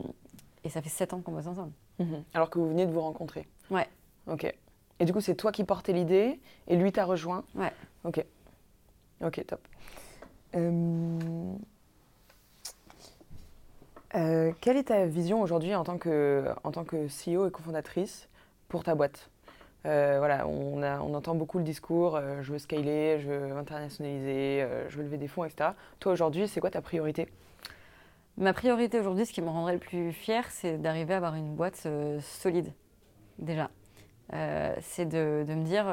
[0.63, 1.71] et ça fait 7 ans qu'on bosse ensemble.
[1.99, 2.23] Mhm.
[2.33, 3.87] Alors que vous venez de vous rencontrer Ouais.
[4.25, 4.51] Ok.
[4.99, 7.71] Et du coup, c'est toi qui portais l'idée et lui t'a rejoint Ouais.
[8.03, 8.25] Ok.
[9.21, 9.61] Ok, top.
[14.15, 18.29] Euh, quelle est ta vision aujourd'hui en, tant que, en tant que CEO et cofondatrice
[18.67, 19.29] pour ta boîte?
[19.85, 24.65] Euh, voilà, on, on, entend beaucoup le discours euh, je veux scaler, je veux internationaliser,
[24.87, 25.71] je veux lever des fonds, etc.
[25.99, 27.27] Toi aujourd'hui, c'est quoi ta priorité?
[28.37, 31.55] Ma priorité aujourd'hui, ce qui me rendrait le plus fier, c'est d'arriver à avoir une
[31.55, 31.87] boîte
[32.21, 32.71] solide,
[33.39, 33.69] déjà.
[34.79, 35.85] c'est de, de, me dire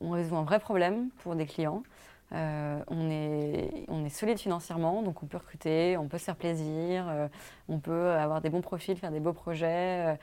[0.00, 1.82] on résout un vrai problème pour des clients.
[2.32, 7.28] Euh, on, est, solide financièrement, donc on peut recruter, on peut se faire plaisir, euh,
[7.68, 10.16] on peut avoir des bons profils, faire des beaux projets.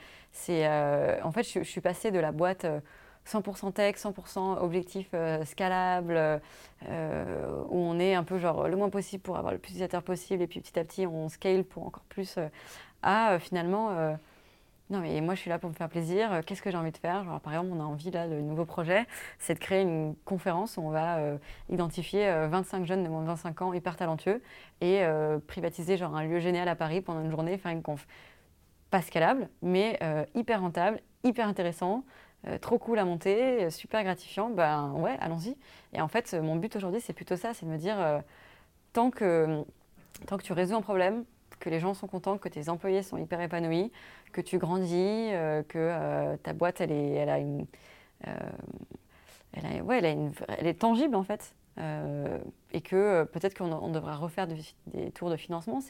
[0.48, 2.66] Euh, en fait, je, suis passée de la boîte
[3.26, 6.40] 100% tech, 100% objectif scalable,
[6.82, 10.42] où on est un peu genre le moins possible pour avoir le plus d'utilisateurs possible,
[10.42, 12.38] et puis petit à petit on scale pour encore plus,
[13.02, 14.16] à finalement
[14.90, 16.32] non, mais moi, je suis là pour me faire plaisir.
[16.32, 17.40] Euh, qu'est-ce que j'ai envie de faire?
[17.42, 19.06] Par exemple, on a envie, là, le nouveau projet,
[19.38, 21.36] c'est de créer une conférence où on va euh,
[21.68, 24.42] identifier 25 jeunes de moins de 25 ans hyper talentueux
[24.80, 25.02] et
[25.46, 28.06] privatiser genre un lieu génial à Paris pendant une journée, faire une conf.
[28.90, 29.98] Pas scalable, mais
[30.34, 32.04] hyper rentable, hyper intéressant.
[32.60, 35.56] trop cool à monter, super gratifiant, ben ouais, allons-y.
[35.92, 37.96] Et en fait, mon but aujourd'hui, c'est plutôt ça, c'est de me dire,
[38.92, 39.64] tant, que,
[40.26, 41.24] tant que tu résous un problème,
[41.58, 43.92] que les gens sont contents, que tes employés sont hyper épanouis,
[44.32, 44.94] que tu grandis,
[45.32, 47.66] euh, que euh, ta boîte, elle, est, elle a une.
[48.26, 48.32] Euh,
[49.52, 51.54] elle, ouais, elle, a une, elle est tangible en fait.
[52.72, 55.80] et que peut-être qu'on devra refaire des tours de financement.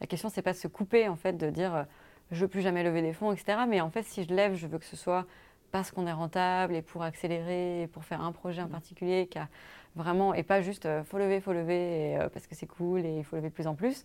[0.00, 1.86] La question, c'est pas de se couper en fait, de dire
[2.30, 3.60] je veux plus jamais lever des fonds, etc.
[3.68, 5.26] Mais en fait, si je lève, je veux que ce soit
[5.70, 9.38] parce qu'on est rentable et pour accélérer, et pour faire un projet en particulier qui
[9.38, 9.48] a
[9.96, 13.18] vraiment, et pas juste euh, faut lever, faut lever euh, parce que c'est cool et
[13.18, 14.04] il faut lever de plus en plus.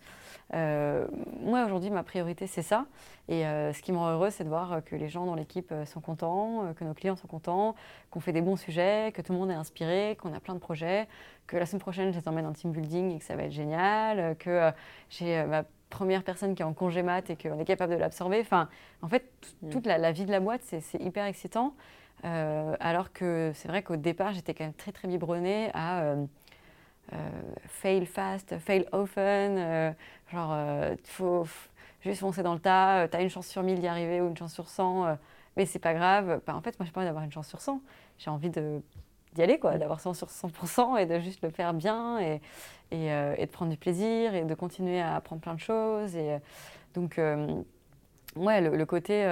[0.52, 1.06] Euh,
[1.40, 2.86] moi aujourd'hui, ma priorité c'est ça.
[3.28, 6.02] Et ce qui me rend heureux, c'est de voir que les gens dans l'équipe sont
[6.02, 7.74] contents, que nos clients sont contents,
[8.10, 10.58] qu'on fait des bons sujets, que tout le monde est inspiré, qu'on a plein de
[10.58, 11.08] projets,
[11.46, 13.52] que la semaine prochaine je les emmène en team building et que ça va être
[13.52, 14.70] génial, que
[15.08, 15.64] j'ai ma
[15.94, 18.40] première personne qui est en congé mat et qu'on est capable de l'absorber.
[18.40, 18.68] Enfin,
[19.00, 19.30] en fait,
[19.62, 19.70] mm.
[19.70, 21.74] toute la, la, vie de la boîte, c'est hyper excitant.
[22.24, 26.24] Euh, alors que c'est vrai qu'au départ, j'étais quand même très très biberonnée à euh,
[27.12, 27.16] euh,
[27.66, 29.94] fail fast, fail often,
[30.32, 30.56] genre
[30.90, 31.46] il faut
[32.00, 34.36] juste foncer dans le tas, tu as une chance sur 1000 d'y arriver ou une
[34.36, 35.16] chance sur 100,
[35.56, 36.40] mais c'est pas grave.
[36.46, 37.80] Bah, en fait, moi, j'ai pas envie d'avoir une chance sur 100,
[38.18, 38.50] j'ai envie
[39.34, 42.40] d'y aller, quoi, d'avoir 100 sur 100% et de juste le faire bien et,
[42.90, 46.16] et, et, de prendre du plaisir et de continuer à apprendre plein de choses.
[46.16, 46.38] Et,
[46.94, 47.20] donc,
[48.36, 49.24] ouais, le, le côté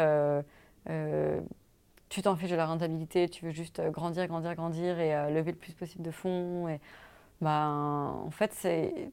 [2.13, 5.31] tu t'en fiches de la rentabilité, tu veux juste euh, grandir, grandir, grandir et euh,
[5.31, 6.69] lever le plus possible de fonds.
[6.69, 6.79] Et,
[7.41, 9.11] ben, en fait, c'est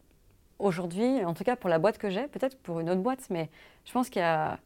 [0.60, 3.50] aujourd'hui, en tout cas pour la boîte que j'ai, peut-être pour une autre boîte, mais
[3.86, 4.60] je pense qu'il n'y a,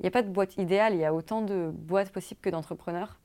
[0.00, 3.18] il a pas de boîte idéale, il y a autant de boîtes possibles que d'entrepreneurs.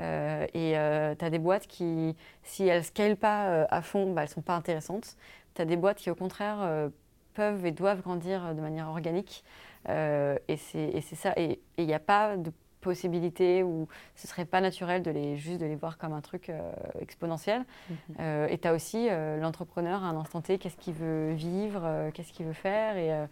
[0.00, 0.72] Euh, et
[1.18, 4.34] tu as des boîtes qui, si elles ne scalent pas à fond, bah, elles ne
[4.34, 5.16] sont pas intéressantes.
[5.54, 6.90] Tu as des boîtes qui, au contraire,
[7.34, 9.44] peuvent et doivent grandir de manière organique.
[9.88, 11.32] et c'est ça.
[11.36, 15.60] Et il n'y a pas de possibilités où ce serait pas naturel de les juste
[15.60, 17.64] de les voir comme un truc euh, exponentiel.
[17.90, 17.96] Mhm.
[18.20, 22.10] Euh, et tu as aussi euh, l'entrepreneur à un instant T, qu'est-ce qu'il veut vivre,
[22.14, 23.26] qu'est-ce qu'il veut faire et,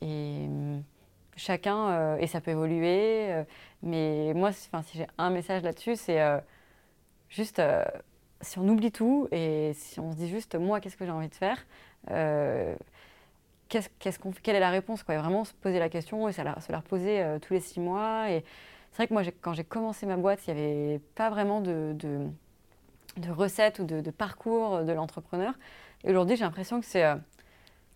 [0.00, 0.48] et
[1.36, 3.44] chacun et ça peut évoluer.
[3.82, 6.20] mais moi, si j'ai un message là-dessus, c'est
[7.28, 7.60] juste
[8.40, 11.28] si on oublie tout et si on se dit juste moi, qu'est-ce que j'ai envie
[11.28, 11.64] de faire.
[13.68, 16.54] Qu'est-ce, qu'on, quelle est la réponse et Vraiment se poser la question et se la,
[16.54, 18.44] reposer tous les six mois et,
[18.92, 21.96] c'est vrai que moi, quand j'ai commencé ma boîte, il n'y avait pas vraiment de,
[21.96, 25.54] de, recettes ou de, parcours de l'entrepreneur.
[26.04, 27.16] Et aujourd'hui, j'ai l'impression que c'est euh,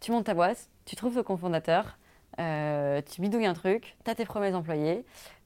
[0.01, 1.99] tu montes ta boîte, tu trouves ton cofondateur,
[2.40, 5.05] euh, tu bidouilles un truc, tu as tes premiers employés,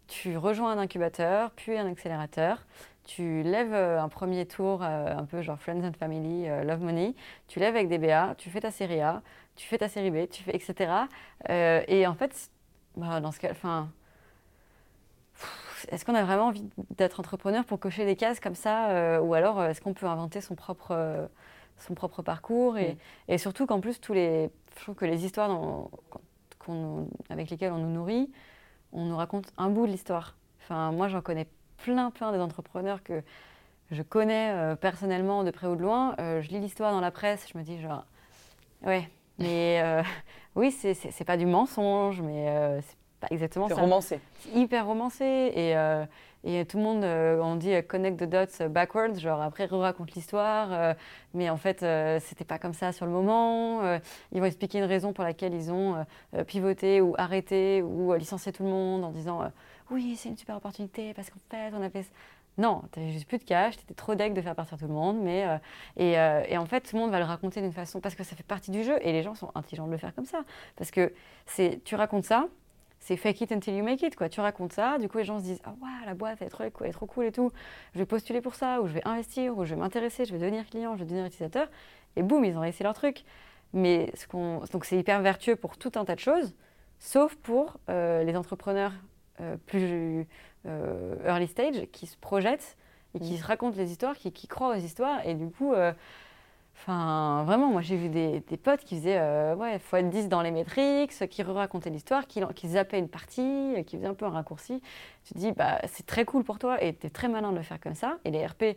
[0.09, 2.67] tu rejoins un incubateur, puis un accélérateur,
[3.05, 7.15] tu lèves euh, un premier tour, un peu genre Friends and Family, Love Money,
[7.49, 9.23] tu lèves avec des BA, tu fais ta série A,
[9.57, 10.93] tu fais ta série B, tu fais etc.
[11.49, 12.51] et en fait,
[12.97, 13.91] bah, dans ce cas, enfin,
[15.89, 19.35] est-ce qu'on a vraiment envie d'être entrepreneur pour cocher des cases comme ça euh, Ou
[19.35, 21.27] alors, euh, est-ce qu'on peut inventer son propre, euh,
[21.79, 22.99] son propre parcours et,
[23.29, 25.91] et, surtout qu'en plus, tous les, je trouve que les histoires dans,
[27.29, 28.31] avec lesquelles on nous nourrit,
[28.93, 30.37] on nous raconte un bout de l'histoire.
[30.63, 31.47] Enfin, moi, j'en connais
[31.79, 33.23] plein, plein des entrepreneurs que
[33.91, 36.15] je connais personnellement de près ou de loin.
[36.19, 38.05] je lis l'histoire dans la presse, je me dis genre,
[38.83, 39.83] ouais, mais
[40.55, 43.75] oui, c'est pas du mensonge, mais c'est pas exactement ça.
[43.75, 44.21] romancé.
[44.55, 45.25] Hyper romancé.
[45.25, 46.05] Et, euh,
[46.43, 50.13] et tout le monde, euh, on dit euh, connect the dots backwards, genre après raconte
[50.13, 50.97] l'histoire,
[51.35, 51.85] mais en fait,
[52.21, 53.83] c'était pas comme ça sur le moment.
[54.33, 56.05] ils vont expliquer une raison pour laquelle ils ont
[56.47, 59.43] pivoté ou arrêté ou licencié tout le monde en disant
[59.91, 62.07] oui, c'est une super opportunité parce qu'en fait, on a fait.
[62.59, 64.89] Non, tu n'avais juste plus de cash, tu étais trop deg de faire partir tout
[64.89, 65.47] le monde, mais
[65.97, 68.35] et, et, en fait tout le monde va le raconter d'une façon parce que ça
[68.35, 70.45] fait partie du jeu et les gens sont intelligents de le faire comme ça
[70.77, 71.13] parce que
[71.47, 72.49] c'est tu racontes ça,
[73.01, 74.15] c'est fake it until you make it.
[74.15, 74.29] Quoi.
[74.29, 75.75] Tu racontes ça, du coup les gens se disent Ah,
[76.07, 77.51] la boîte elle est, trop, elle est trop cool et tout.
[77.95, 80.39] Je vais postuler pour ça, ou je vais investir, ou je vais m'intéresser, je vais
[80.39, 81.69] devenir client, je vais devenir utilisateur.
[82.17, 83.25] Et boum, ils ont réussi leur truc.
[83.73, 84.61] Mais ce qu'on...
[84.73, 86.55] donc c'est hyper vertueux pour tout un tas de choses,
[86.99, 88.93] sauf pour euh, les entrepreneurs
[89.41, 90.27] euh, plus
[90.67, 92.77] euh, early stage qui se projettent
[93.15, 93.39] et qui mmh.
[93.39, 95.27] se racontent les histoires, qui, qui, croient aux histoires.
[95.27, 95.73] Et du coup
[96.83, 101.13] Enfin, vraiment, moi j'ai vu des, potes qui faisaient euh, ouais, x10 dans les métriques,
[101.29, 104.81] qui racontaient l'histoire, qui, qui zappaient une partie, qui faisaient un peu un raccourci.
[105.25, 107.59] Tu te dis, bah, c'est très cool pour toi et tu es très malin de
[107.59, 108.17] le faire comme ça.
[108.25, 108.77] Et les RP, il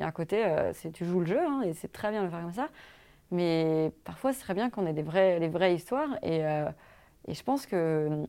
[0.00, 2.24] y a un côté, euh, tu joues le jeu hein, et c'est très bien de
[2.24, 2.68] le faire comme ça.
[3.30, 5.02] Mais parfois, c'est très bien qu'on ait les
[5.48, 6.10] vraies histoires.
[6.22, 6.68] Et, euh,
[7.28, 8.26] je pense que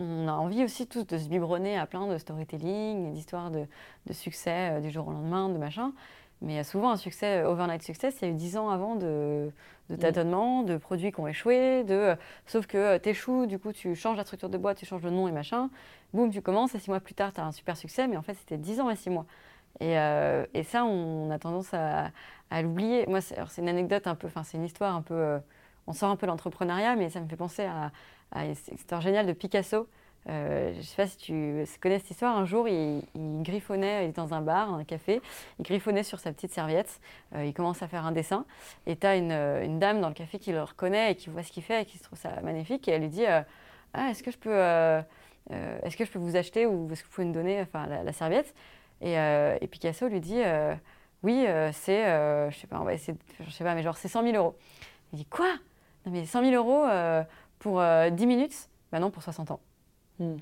[0.00, 3.66] on a envie aussi tous de se biberonner à plein de storytelling, d'histoires de,
[4.06, 5.92] de, succès euh, du jour au lendemain, de machin.
[6.40, 9.50] Mais souvent, un succès, euh, overnight success, il y a eu 10 ans avant de,
[9.90, 9.98] de mm.
[9.98, 13.94] tâtonnements, de produits qui ont échoué, de, euh, sauf que tu échoues, du coup, tu
[13.94, 15.70] changes la structure de boîte, tu changes le nom et machin.
[16.14, 18.22] Boum, tu commences, et 6 mois plus tard, tu as un super succès, mais en
[18.22, 19.26] fait, c'était 10 ans et 6 mois.
[19.80, 19.94] Et,
[20.54, 22.10] et ça, on a tendance à,
[22.50, 23.06] à l'oublier.
[23.06, 25.38] Moi, c'est une anecdote un peu, enfin, c'est une histoire un peu.
[25.86, 27.92] on sort un peu l'entrepreneuriat, mais ça me fait penser à,
[28.32, 29.86] à une histoire géniale de Picasso.
[30.28, 32.36] Euh, je ne sais pas si tu connais cette histoire.
[32.36, 33.02] Un jour, il,
[33.42, 35.22] griffonnait, il est dans un bar, un café,
[35.58, 37.00] il griffonnait sur sa petite serviette.
[37.34, 38.44] Euh, il commence à faire un dessin.
[38.86, 41.42] Et tu as une, une, dame dans le café qui le reconnaît et qui voit
[41.42, 42.88] ce qu'il fait et qui trouve ça magnifique.
[42.88, 43.40] Et elle lui dit euh,
[43.94, 44.58] ah, Est-ce que, je peux,
[45.50, 48.12] est-ce que je peux vous acheter ou est-ce que vous pouvez me donner enfin, la,
[48.12, 48.54] serviette?
[49.00, 49.16] Et,
[49.70, 50.42] Picasso lui dit
[51.22, 52.66] Oui, c'est, je sais
[53.64, 54.56] pas, mais genre, c'est 100 000 euros.
[55.12, 55.50] Il dit Quoi?
[56.04, 56.86] Non, mais 100 000 euros
[57.58, 58.68] pour 10 minutes?
[58.92, 59.60] Ben non, pour 60 ans.
[60.18, 60.36] Hmm.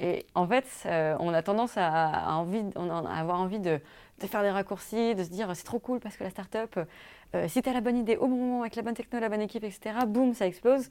[0.00, 3.80] Et en fait, euh, on a tendance à, envie, avoir envie de,
[4.18, 6.78] faire des raccourcis, de se dire c'est trop cool parce que la start-up,
[7.34, 9.28] euh, si tu as la bonne idée au bon moment, avec la bonne techno, la
[9.28, 10.88] bonne équipe, etc., boum, ça explose.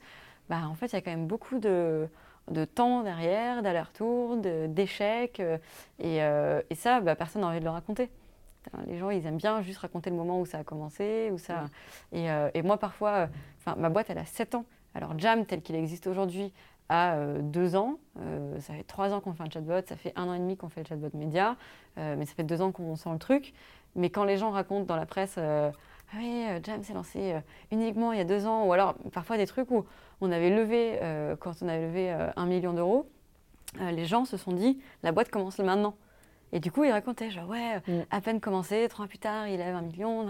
[0.50, 2.08] Bah, en fait, il y a quand même beaucoup de,
[2.74, 5.40] temps derrière, d'aller-retour, d'échecs.
[5.40, 8.10] Euh, et, ça, bah, personne n'a envie de le raconter.
[8.86, 11.30] Les gens, ils aiment bien juste raconter le moment où ça a commencé.
[11.32, 11.64] Où ça...
[12.12, 13.28] Et, et, moi, parfois,
[13.76, 14.64] ma boîte, elle a 7 ans.
[14.94, 16.52] Alors, Jam, tel qu'il existe aujourd'hui,
[16.88, 17.98] à euh, deux ans.
[18.20, 20.56] Euh, ça fait trois ans qu'on fait un chatbot, ça fait un an et demi
[20.56, 21.56] qu'on fait le chatbot média,
[21.98, 23.52] euh, mais ça fait deux ans qu'on sent le truc.
[23.94, 25.72] Mais quand les gens racontent dans la presse, ah
[26.16, 27.34] oui, Jam s'est lancé
[27.72, 29.86] uniquement il y a deux ans, ou alors parfois des trucs où
[30.20, 31.00] on avait levé,
[31.40, 33.08] quand on avait levé un million d'euros,
[33.80, 35.94] les gens se sont dit, la boîte commence maintenant.
[36.52, 38.04] Et du coup, ils racontaient, genre, ouais, mm.
[38.10, 40.28] à peine commencé, trois ans plus tard, il avait un million.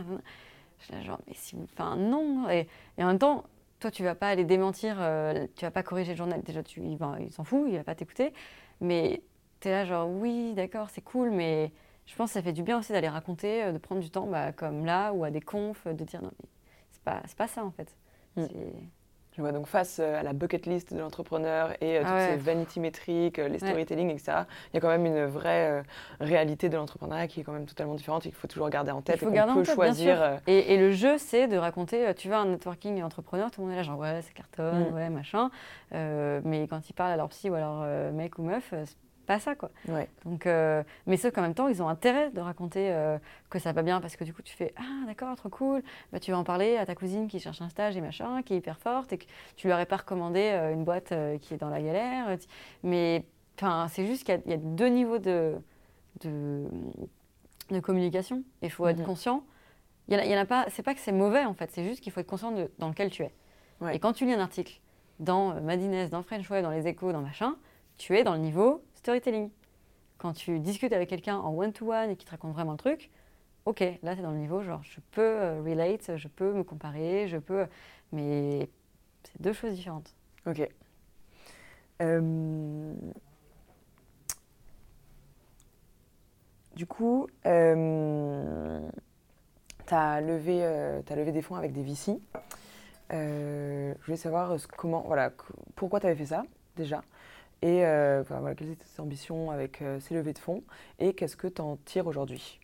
[0.81, 2.49] Je genre, mais si, enfin, non.
[2.49, 3.45] Et, et en même temps,
[3.81, 6.43] toi, tu vas pas aller démentir, euh, tu vas pas corriger le journal.
[6.43, 8.33] Déjà, tu, il, il s'en fout, il va pas t'écouter.
[8.81, 9.23] Mais
[9.61, 11.73] tu es là, genre, oui, d'accord, c'est cool, mais
[12.07, 14.27] je pense que ça fait du bien aussi d'aller raconter, euh, de prendre du temps,
[14.27, 16.49] bah, comme là, ou à des confs, de dire non, mais
[16.91, 17.95] c'est pas, pas ça en fait.
[18.37, 18.45] Mm
[19.39, 22.81] donc face euh, à la bucket list de l'entrepreneur et euh, toutes ah ces vanity
[22.81, 25.83] métriques, euh, les storytelling, etc., il y a quand même une vraie
[26.21, 29.01] réalité de l'entrepreneuriat qui est quand même totalement différente et qu'il faut toujours garder en
[29.01, 29.17] tête.
[29.23, 30.41] Il faut et peut choisir.
[30.47, 33.79] Et, le jeu, c'est de raconter, tu vois, un networking entrepreneur, tout le monde est
[33.79, 34.95] là, genre ouais, c'est cartonne, mm.
[34.95, 35.51] ouais, machin.
[35.93, 38.75] mais quand ils parlent à leur psy ou à leur mec ou meuf,
[39.29, 39.71] pas ça quoi.
[40.25, 43.19] Donc, euh, mais ceux qu'en même temps, ils ont intérêt de raconter euh,
[43.51, 45.83] que ça va bien parce que du coup, tu fais ah d'accord, trop cool.
[46.13, 48.55] Bah, tu vas en parler à ta cousine qui cherche un stage et machin, qui
[48.55, 51.13] est hyper forte et que tu lui aurais pas recommandé euh, une boîte
[51.43, 52.37] qui est dans la galère.
[52.83, 53.25] Mais
[53.57, 55.57] enfin, c'est juste qu'il y, a deux niveaux de,
[56.23, 56.65] de,
[57.71, 58.43] de communication.
[58.63, 59.07] Il faut être mhm.
[59.07, 59.45] conscient.
[60.09, 60.65] Il y, en a, pas.
[60.71, 61.71] C'est pas que c'est mauvais en fait.
[61.71, 63.33] C'est juste qu'il faut être conscient de, dans lequel tu es.
[63.93, 64.81] Et quand tu lis un article
[65.21, 67.57] dans Madines, dans French Way, dans les Échos, dans machin,
[67.99, 69.51] tu es dans le niveau storytelling.
[70.19, 73.11] Quand tu discutes avec quelqu'un en one-to-one et qui te raconte vraiment le truc,
[73.65, 77.29] ok, là c'est dans le niveau genre je peux euh, relate, je peux me comparer,
[77.29, 77.67] je peux.
[78.13, 78.69] Mais
[79.23, 80.15] c'est deux choses différentes.
[80.47, 80.69] Ok.
[82.03, 82.93] Euh,
[86.75, 88.81] du coup, euh,
[89.87, 92.19] tu as, levé, as levé des fonds avec des VC.
[93.11, 95.33] je voulais savoir comment, voilà,
[95.77, 96.43] pourquoi tu avais fait ça
[96.77, 97.03] déjà
[97.63, 98.23] et euh,
[98.57, 100.63] quelles étaient tes ambitions avec euh, ces levées de fonds
[100.99, 102.61] et qu'est-ce que tu en tires aujourd'hui?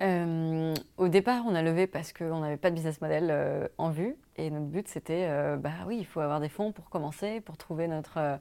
[0.00, 4.16] Euh, au départ, on a levé parce qu'on n'avait pas de business model en vue.
[4.36, 7.88] Et notre but c'était, bah oui, il faut avoir des fonds pour commencer, pour trouver
[7.88, 8.38] notre,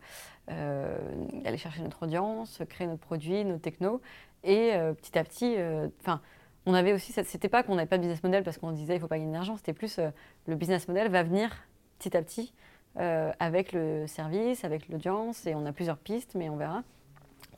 [0.48, 4.02] aller chercher notre audience, créer notre produit, nos technos.
[4.46, 5.58] Et petit à petit,
[6.00, 6.22] enfin,
[6.66, 9.02] on avait aussi, c'était pas qu'on n'avait pas de business model parce qu'on disait il
[9.02, 10.00] faut pas gagner d'argent, c'était plus
[10.48, 11.52] le business model va venir
[12.00, 12.54] petit à petit
[13.00, 16.84] euh, avec le service, avec l'audience, et on a plusieurs pistes, mais on verra.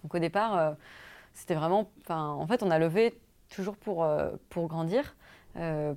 [0.04, 0.72] Donc au départ, euh,
[1.34, 3.20] c'était vraiment, en fait, on a levé
[3.50, 5.16] toujours pour, euh, pour grandir,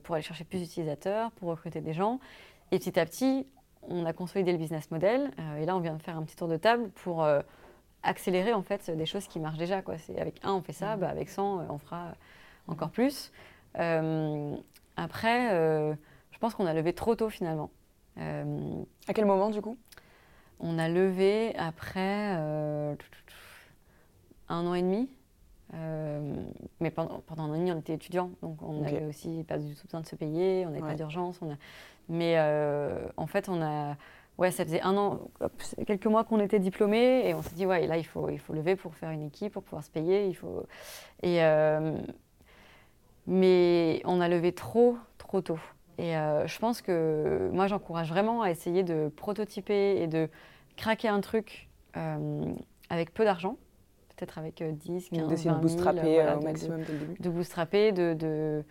[0.02, 2.20] pour aller chercher plus d'utilisateurs, pour recruter des gens,
[2.72, 3.46] et petit à petit,
[3.82, 6.48] on a consolidé le business model, et là, on vient de faire un petit tour
[6.48, 7.26] de table pour
[8.02, 9.80] accélérer en fait des choses qui marchent déjà.
[9.80, 9.94] Quoi.
[10.18, 11.00] Avec un, on fait ça, mmh.
[11.00, 12.12] bah, avec 100, on fera
[12.68, 13.32] encore plus.
[13.74, 15.50] après,
[16.32, 17.70] je pense qu'on a levé trop tôt finalement.
[18.18, 19.76] Euh, à quel moment du coup?
[20.58, 22.94] On a levé après euh,
[24.48, 25.08] un an et demi.
[25.74, 26.36] Euh,
[26.80, 29.58] mais pendant, pendant, un an et demi, on était étudiants, donc on n'avait aussi pas
[29.58, 31.42] du tout besoin de se payer, on n'avait pas d'urgence.
[31.42, 31.46] A...
[32.08, 32.38] Mais
[33.16, 33.96] en fait, on a,
[34.38, 35.20] ouais, ça faisait un an,
[35.86, 38.52] quelques mois qu'on était diplômés, et on s'est dit, ouais, là, il faut, il faut
[38.52, 40.28] lever pour faire une équipe, pour pouvoir se payer.
[40.28, 40.66] Il faut...
[41.22, 41.40] et,
[43.26, 45.58] mais on a levé trop, trop tôt.
[45.98, 50.28] Et euh, je pense que moi, j'encourage vraiment à essayer de prototyper et de
[50.76, 51.68] craquer un truc
[52.90, 53.56] avec peu d'argent,
[54.14, 57.22] peut-être avec 10, 15, D'essayer de bootstrapper au maximum dès le début.
[57.22, 58.64] De bootstrapper, de, de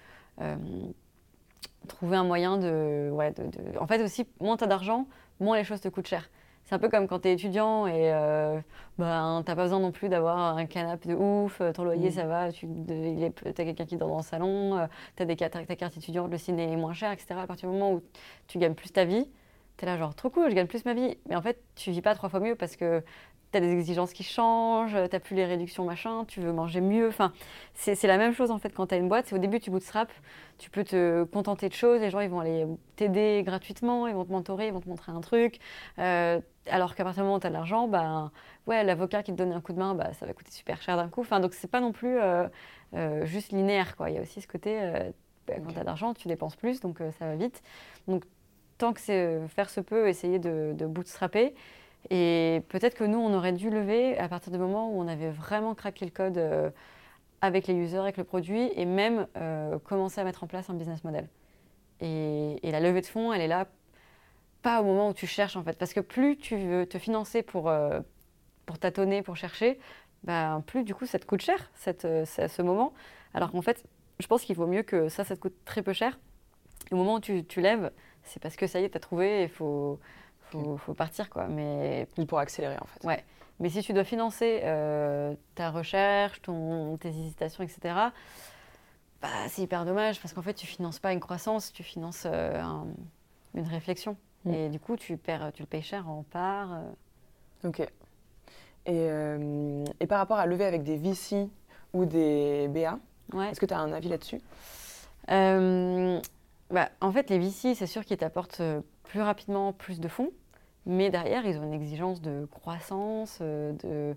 [1.87, 5.07] trouver un moyen de, ouais, de, En fait aussi, moins tu as d'argent,
[5.39, 6.29] moins les choses te coûtent cher.
[6.65, 8.59] C'est un peu comme quand tu es étudiant et euh,
[8.97, 12.13] ben, tu n'as pas besoin non plus d'avoir un canapé de ouf, ton loyer mm.
[12.13, 12.67] ça va, tu
[13.45, 16.39] as quelqu'un qui dort dans le salon, euh, tu as des ta carte étudiante, le
[16.39, 17.35] ciné est moins cher, etc.
[17.39, 18.01] À partir du moment où
[18.47, 19.29] tu gagnes plus ta vie,
[19.77, 21.17] tu es là genre trop cool, je gagne plus ma vie.
[21.29, 23.03] Mais en fait, tu vis pas trois fois mieux parce que
[23.55, 26.81] tu as des exigences qui changent, tu n'as plus les réductions machin, tu veux manger
[26.81, 27.07] mieux.
[27.07, 27.31] Enfin,
[27.73, 29.31] c'est la même chose en fait quand tu as une boîte.
[29.33, 30.11] Au début tu bootstrap,
[30.57, 34.25] tu peux te contenter de choses, les gens ils vont aller t'aider gratuitement, ils vont
[34.25, 35.59] te mentorer, ils vont te montrer un truc.
[35.99, 38.31] Euh, alors qu'à partir du moment où tu as de l'argent, bah,
[38.67, 40.97] ouais, l'avocat qui te donne un coup de main, bah, ça va coûter super cher
[40.97, 41.21] d'un coup.
[41.21, 42.47] Enfin, donc c'est pas non plus euh,
[42.95, 43.95] euh, juste linéaire.
[43.95, 44.09] Quoi.
[44.09, 44.77] Il y a aussi ce côté,
[45.47, 47.61] bah, quand tu as de l'argent, tu dépenses plus, donc ça va vite.
[48.07, 48.23] Donc
[48.77, 51.55] tant que c'est faire se peut, essayer de, de bootstrapper.
[52.09, 55.31] Et peut-être que nous, on aurait dû lever à partir du moment où on avait
[55.31, 56.69] vraiment craqué le code euh,
[57.41, 60.75] avec les users, avec le produit, et même euh, commencer à mettre en place un
[60.75, 61.27] business model.
[62.01, 63.67] Et, la levée de fonds, elle est là
[64.61, 67.43] pas au moment où tu cherches en fait, parce que plus tu veux te financer
[67.43, 67.99] pour, euh,
[68.65, 69.79] pour tâtonner, pour chercher,
[70.23, 72.93] ben, plus du coup ça te coûte cher ce moment.
[73.35, 73.83] Alors qu'en fait,
[74.19, 76.17] je pense qu'il vaut mieux que ça, ça te coûte très peu cher.
[76.91, 77.91] Et au moment où tu, tu lèves,
[78.23, 79.99] c'est parce que ça y est, tu as trouvé, il faut
[80.63, 81.47] faut, faut partir quoi.
[81.47, 83.05] Mais pour accélérer en fait.
[83.05, 83.23] Ouais.
[83.59, 87.95] Mais si tu dois financer euh, ta recherche, ton, tes hésitations, etc.
[89.21, 92.61] Bah, c'est hyper dommage parce qu'en fait tu finances pas une croissance, tu finances euh,
[93.53, 94.17] une réflexion.
[94.43, 94.53] Mm.
[94.53, 96.73] Et du coup tu perds, tu le payes cher en part.
[96.73, 97.69] Euh.
[97.69, 97.87] Ok.
[98.87, 99.07] Et,
[99.99, 101.49] et, par rapport à lever avec des VC
[101.93, 102.99] ou des BA,
[103.49, 104.39] est-ce que tu as un avis là-dessus?
[105.27, 108.61] Bah, En fait, les VC, c'est sûr qu'ils t'apportent
[109.05, 110.31] plus rapidement plus de fonds,
[110.85, 114.15] mais derrière, ils ont une exigence de croissance, euh, de,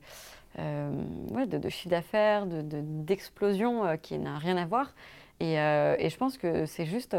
[0.59, 4.95] euh, de, chiffre d'affaires, d'explosion de, euh, qui n'a rien à voir.
[5.41, 7.16] Et, et, je pense que c'est juste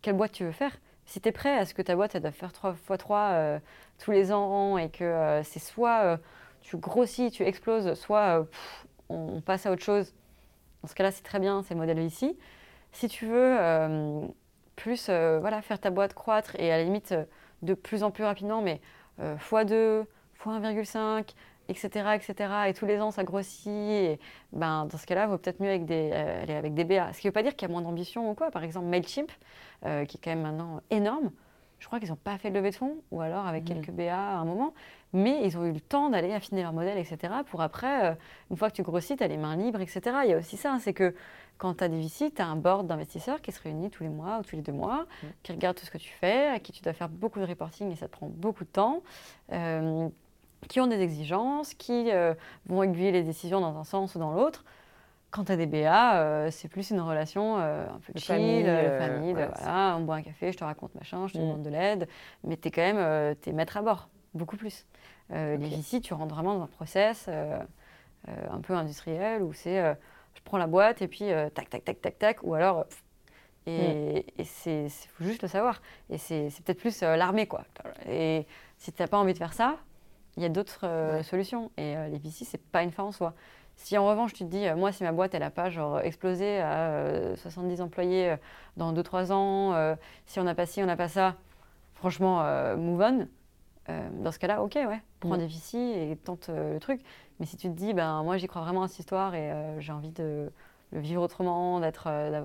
[0.00, 0.72] quelle boîte tu veux faire?
[1.04, 3.60] Si tu es prêt à ce que ta boîte elle doit faire 3 x 3
[3.98, 6.18] tous les ans et que c'est soit
[6.62, 8.46] tu grossis, tu exploses, soit
[9.10, 10.14] on, passe à autre chose,
[10.82, 12.38] dans ce cas-là, c'est très bien, c'est le modèle ici.
[12.92, 13.58] Si tu veux
[14.80, 17.24] plus euh, voilà, faire ta boîte croître et à la limite euh,
[17.62, 18.80] de plus en plus rapidement, mais
[19.20, 20.04] x2,
[20.44, 21.34] x1,5,
[21.68, 22.52] etc., etc.
[22.68, 23.68] Et tous les ans, ça grossit.
[23.68, 24.18] Et,
[24.52, 27.12] ben, dans ce cas-là, il vaut peut-être mieux avec des, euh, aller avec des BA.
[27.12, 28.50] Ce qui ne veut pas dire qu'il y a moins d'ambition ou quoi.
[28.50, 29.30] Par exemple, MailChimp,
[29.82, 31.30] qui est quand même maintenant énorme,
[31.78, 33.66] je crois qu'ils n'ont pas fait de levée de fonds, ou alors avec mmh.
[33.66, 34.74] quelques BA à un moment,
[35.14, 37.32] mais ils ont eu le temps d'aller affiner leur modèle, etc.
[37.46, 38.18] Pour après,
[38.50, 40.00] une fois que tu grossis, tu as les mains libres, etc.
[40.24, 41.14] Il y a aussi ça, c'est que
[41.60, 44.08] quand tu as des VC, tu as un board d'investisseurs qui se réunit tous les
[44.08, 45.26] mois ou tous les deux mois, mm.
[45.42, 47.92] qui regarde tout ce que tu fais, à qui tu dois faire beaucoup de reporting
[47.92, 49.02] et ça te prend beaucoup de temps,
[49.52, 50.08] euh,
[50.68, 52.32] qui ont des exigences, qui euh,
[52.64, 54.64] vont aiguiller les décisions dans un sens ou dans l'autre.
[55.30, 59.32] Quand tu as des BA, euh, c'est plus une relation un peu chill, famille, famille
[59.34, 61.42] voilà, on boit un café, je te raconte machin, je te mm.
[61.42, 62.08] demande de l'aide,
[62.42, 64.86] mais tu es quand même es maître à bord, beaucoup plus.
[65.28, 69.94] Les VC, tu rentres vraiment dans un process un peu industriel où c'est
[70.34, 72.86] je prends la boîte et puis euh, tac, tac, tac, tac, tac, ou alors.
[73.66, 74.40] et, mm.
[74.40, 75.80] et c'est faut juste le savoir.
[76.08, 77.64] Et c'est peut-être plus euh, l'armée, quoi.
[78.08, 78.46] Et
[78.78, 79.76] si tu n'as pas envie de faire ça,
[80.36, 81.70] il y a d'autres euh, solutions.
[81.76, 83.34] Et les VC, c'est pas une fin en soi.
[83.76, 86.60] Si en revanche, tu te dis, moi, si ma boîte, elle n'a pas genre, explosé
[86.60, 88.36] à 70 employés
[88.76, 91.36] dans 2-3 ans, si on n'a pas ci, on n'a pas ça,
[91.94, 92.42] franchement,
[92.76, 93.28] move on.
[94.22, 95.38] dans ce cas-là, ok, ouais, prends mm.
[95.38, 97.00] des VC et tente le truc.
[97.40, 99.80] Mais si tu te dis, ben, moi j'y crois vraiment à cette histoire et euh,
[99.80, 100.52] j'ai envie de
[100.92, 102.42] le vivre autrement, d'être euh,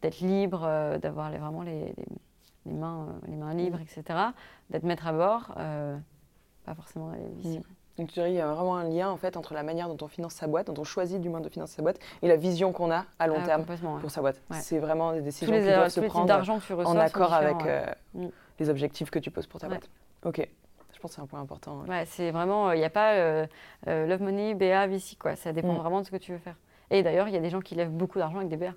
[0.00, 1.94] d'être libre, euh, d'avoir les, vraiment les,
[2.64, 4.18] les, mains, les mains libres, etc.,
[4.70, 5.54] d'être maître à bord,
[6.64, 7.60] pas forcément les visions.
[7.60, 7.98] Mm.
[7.98, 9.96] Donc tu dirais qu'il y a vraiment un lien en fait entre la manière dont
[10.04, 12.36] on finance sa boîte, dont on choisit du moins de financer sa boîte, et la
[12.36, 13.64] vision qu'on a à long ah, terme
[14.00, 14.40] pour sa boîte.
[14.50, 16.32] C'est vraiment des décisions qui doivent se prendre
[16.86, 17.56] en accord avec
[18.14, 18.26] mm.
[18.58, 19.90] les objectifs que tu poses pour ta boîte.
[20.24, 20.48] Ok.
[20.96, 21.84] Je pense que c'est un point important.
[21.86, 23.46] Ouais, c'est vraiment, il n'y a pas euh,
[23.86, 25.36] euh, Love Money, BA, VC, quoi.
[25.36, 25.78] Ça dépend mm.
[25.78, 26.56] vraiment de ce que tu veux faire.
[26.90, 28.72] Et d'ailleurs, il y a des gens qui lèvent beaucoup d'argent avec des BA.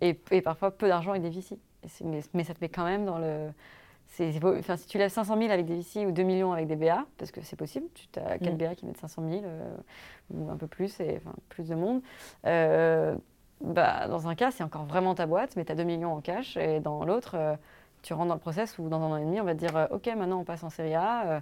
[0.00, 1.56] Et, et, parfois peu d'argent avec des VC.
[2.02, 3.50] Mais, mais, ça te met quand même dans le.
[4.58, 7.06] Enfin, si tu lèves 500 000 avec des VC ou 2 millions avec des BA,
[7.16, 8.56] parce que c'est possible, tu as 4 mm.
[8.56, 9.76] BA qui mettent 500 000 euh,
[10.32, 12.02] ou un peu plus, et enfin, plus de monde.
[12.42, 16.20] bah, dans un cas, c'est encore vraiment ta boîte, mais tu as 2 millions en
[16.20, 17.56] cash, et dans l'autre,
[18.04, 19.76] tu rentres dans le process où dans un an et demi, on va te dire
[19.76, 21.40] euh, Ok, maintenant on passe en série A euh,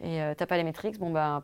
[0.00, 1.42] et euh, tu n'as pas les métriques, bon bah.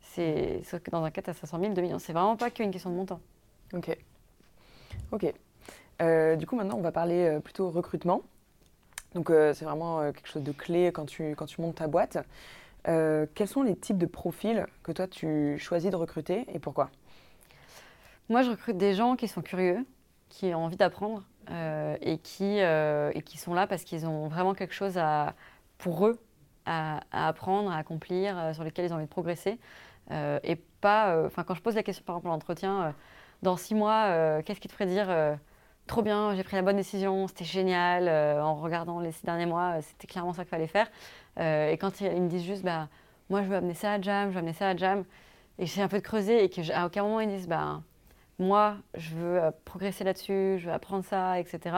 [0.00, 1.98] C'est que dans un cas, tu as 500 000, 2 millions.
[1.98, 3.20] C'est vraiment pas qu'une question de montant.
[3.74, 3.94] Ok.
[5.12, 5.24] Ok.
[6.38, 8.22] du coup, maintenant, on va parler plutôt recrutement.
[9.14, 12.16] Donc, c'est vraiment quelque chose de clé quand tu, quand tu montes ta boîte.
[12.84, 16.88] quels sont les types de profils que toi tu choisis de recruter et pourquoi?
[18.30, 19.84] Moi, je recrute des gens qui sont curieux,
[20.30, 24.74] qui ont envie d'apprendre et, qui, et qui sont là parce qu'ils ont vraiment quelque
[24.74, 25.34] chose à,
[25.78, 26.18] pour eux
[26.64, 29.58] à, apprendre, à accomplir, sur lesquels ils ont envie de progresser.
[30.10, 32.94] et pas, enfin, quand je pose la question par exemple à l'entretien,
[33.42, 35.38] dans six mois, qu'est-ce qui te ferait dire
[35.86, 38.08] trop bien, j'ai pris la bonne décision, c'était génial.
[38.08, 40.88] Euh, en regardant les six derniers mois, euh, c'était clairement ça qu'il fallait faire.
[41.38, 42.88] Euh, et quand ils, me disent juste, bah,
[43.30, 45.04] moi je veux amener ça à Jam, je veux amener ça à Jam,
[45.58, 47.82] et j'ai un peu de creuser et qu'à aucun moment ils disent, bah,
[48.38, 51.76] moi je veux progresser là-dessus, je veux apprendre ça, etc.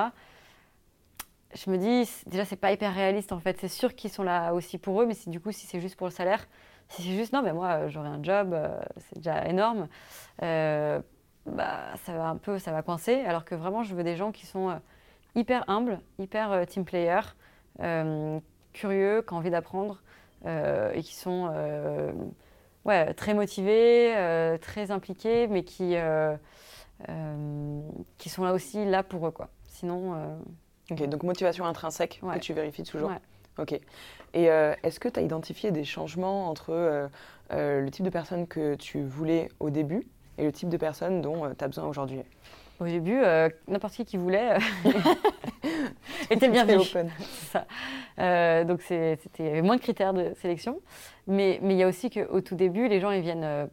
[1.55, 3.59] Je me dis, déjà c'est pas hyper réaliste en fait.
[3.61, 6.07] C'est sûr qu'ils sont là aussi pour eux, mais du coup, si c'est juste pour
[6.07, 6.47] le salaire,
[6.89, 8.57] si c'est juste, non, mais moi j'aurai un job,
[8.99, 9.89] c'est déjà énorme
[11.53, 13.21] bah, ça va un peu, ça va coincer.
[13.27, 14.77] Alors que vraiment, je veux des gens qui sont euh,
[15.35, 17.21] hyper humbles, hyper euh, team player,
[17.81, 18.39] euh,
[18.73, 20.03] curieux, qui ont envie d'apprendre
[20.95, 21.53] et qui sont
[22.85, 24.15] ouais, très motivés,
[24.61, 25.97] très impliqués, mais qui,
[28.19, 29.31] qui sont là aussi là pour eux.
[29.31, 29.49] Quoi.
[29.69, 30.39] Sinon.
[30.91, 33.13] Ok, donc motivation intrinsèque que tu vérifies toujours.
[33.59, 33.79] Ok.
[34.35, 37.09] Et est-ce que tu as identifié des changements entre
[37.51, 40.07] le type de personne que tu voulais au début
[40.39, 42.23] et le type de personne dont euh, tu as besoin aujourd'hui?
[42.81, 44.59] Au début, euh, n'importe qui qui voulait euh,
[46.35, 46.77] était bien vu.
[48.67, 50.81] donc c'était moins de critères de sélection.
[51.27, 53.69] Mais il y a aussi qu'au tout début, les gens ils viennent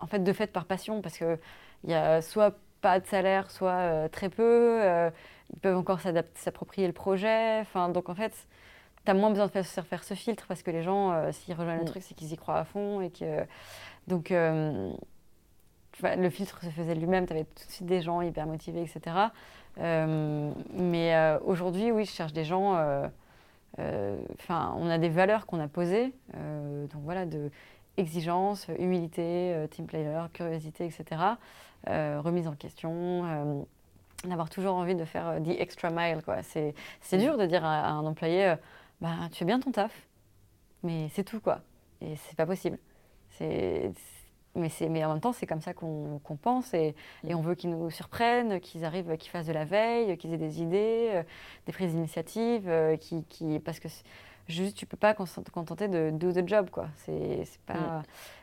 [0.00, 1.38] en fait de fait par passion parce qu'il
[1.84, 4.80] y a soit pas de salaire, soit très peu.
[5.52, 6.00] ils peuvent encore
[6.34, 7.60] s'approprier le projet.
[7.60, 8.32] Enfin, donc en fait,
[9.04, 11.78] tu as moins besoin de faire, faire, ce filtre parce que les gens, s'ils rejoignent
[11.78, 11.88] le mm.
[11.88, 13.00] truc, c'est qu'ils y croient à fond.
[13.00, 13.44] Et que,
[14.06, 14.32] donc,
[16.02, 19.16] le filtre se faisait lui-même, tu avais tout de suite des gens hyper motivés, etc.
[19.80, 22.76] Euh, mais euh, aujourd'hui, oui, je cherche des gens.
[23.78, 27.50] Euh, enfin, on a des valeurs qu'on a posées, donc voilà, de
[27.96, 31.20] exigence, humilité, team player, curiosité, etc.
[31.86, 33.66] remise en question,
[34.24, 36.22] d'avoir toujours envie de faire the extra mile.
[36.42, 38.54] C'est dur de dire à, un employé,
[39.00, 39.92] bah, tu fais bien ton taf,
[40.82, 41.60] mais c'est tout, quoi.
[42.00, 42.78] Et c'est pas possible.
[44.58, 46.94] Mais, mais en même temps, c'est comme ça qu'on pense et,
[47.26, 50.38] et, on veut qu'ils nous surprennent, qu'ils arrivent, qu'ils fassent de la veille, qu'ils aient
[50.38, 51.22] des idées, euh,
[51.66, 53.88] des prises d'initiative, euh, qui, qui, parce que
[54.48, 56.88] juste tu peux pas te contenter de do the job quoi.
[56.96, 58.02] C'est pas mm.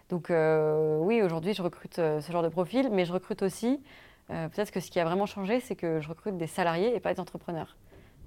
[0.09, 3.81] donc euh, oui aujourd'hui je recrute ce genre de profil, mais je recrute aussi
[4.27, 7.13] peut-être que ce qui a vraiment changé, c'est que je recrute des salariés et pas
[7.13, 7.75] des entrepreneurs.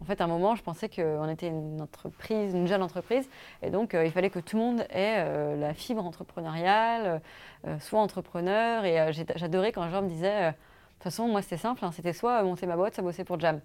[0.00, 3.28] En fait, à un moment, je pensais qu'on était une entreprise, une jeune entreprise,
[3.62, 7.20] et donc euh, il fallait que tout le monde ait euh, la fibre entrepreneuriale,
[7.66, 8.84] euh, soit entrepreneur.
[8.84, 10.52] Et j'adorais quand les gens me disaient, de
[10.94, 13.60] toute façon, moi c'était simple, hein, c'était soit monter ma boîte, soit bosser pour Jam.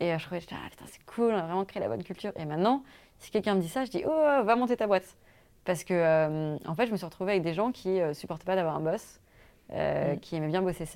[0.00, 2.32] Et je trouvais, ah putain, c'est cool, on a vraiment créé la bonne culture.
[2.36, 2.82] Et maintenant,
[3.18, 5.16] si quelqu'un me dit ça, je dis, oh, va monter ta boîte.
[5.64, 8.54] Parce que, en fait, je me suis retrouvée avec des gens qui ne supportaient pas
[8.54, 9.20] d'avoir un boss,
[9.70, 10.18] mmh.
[10.22, 10.86] qui aimaient bien bosser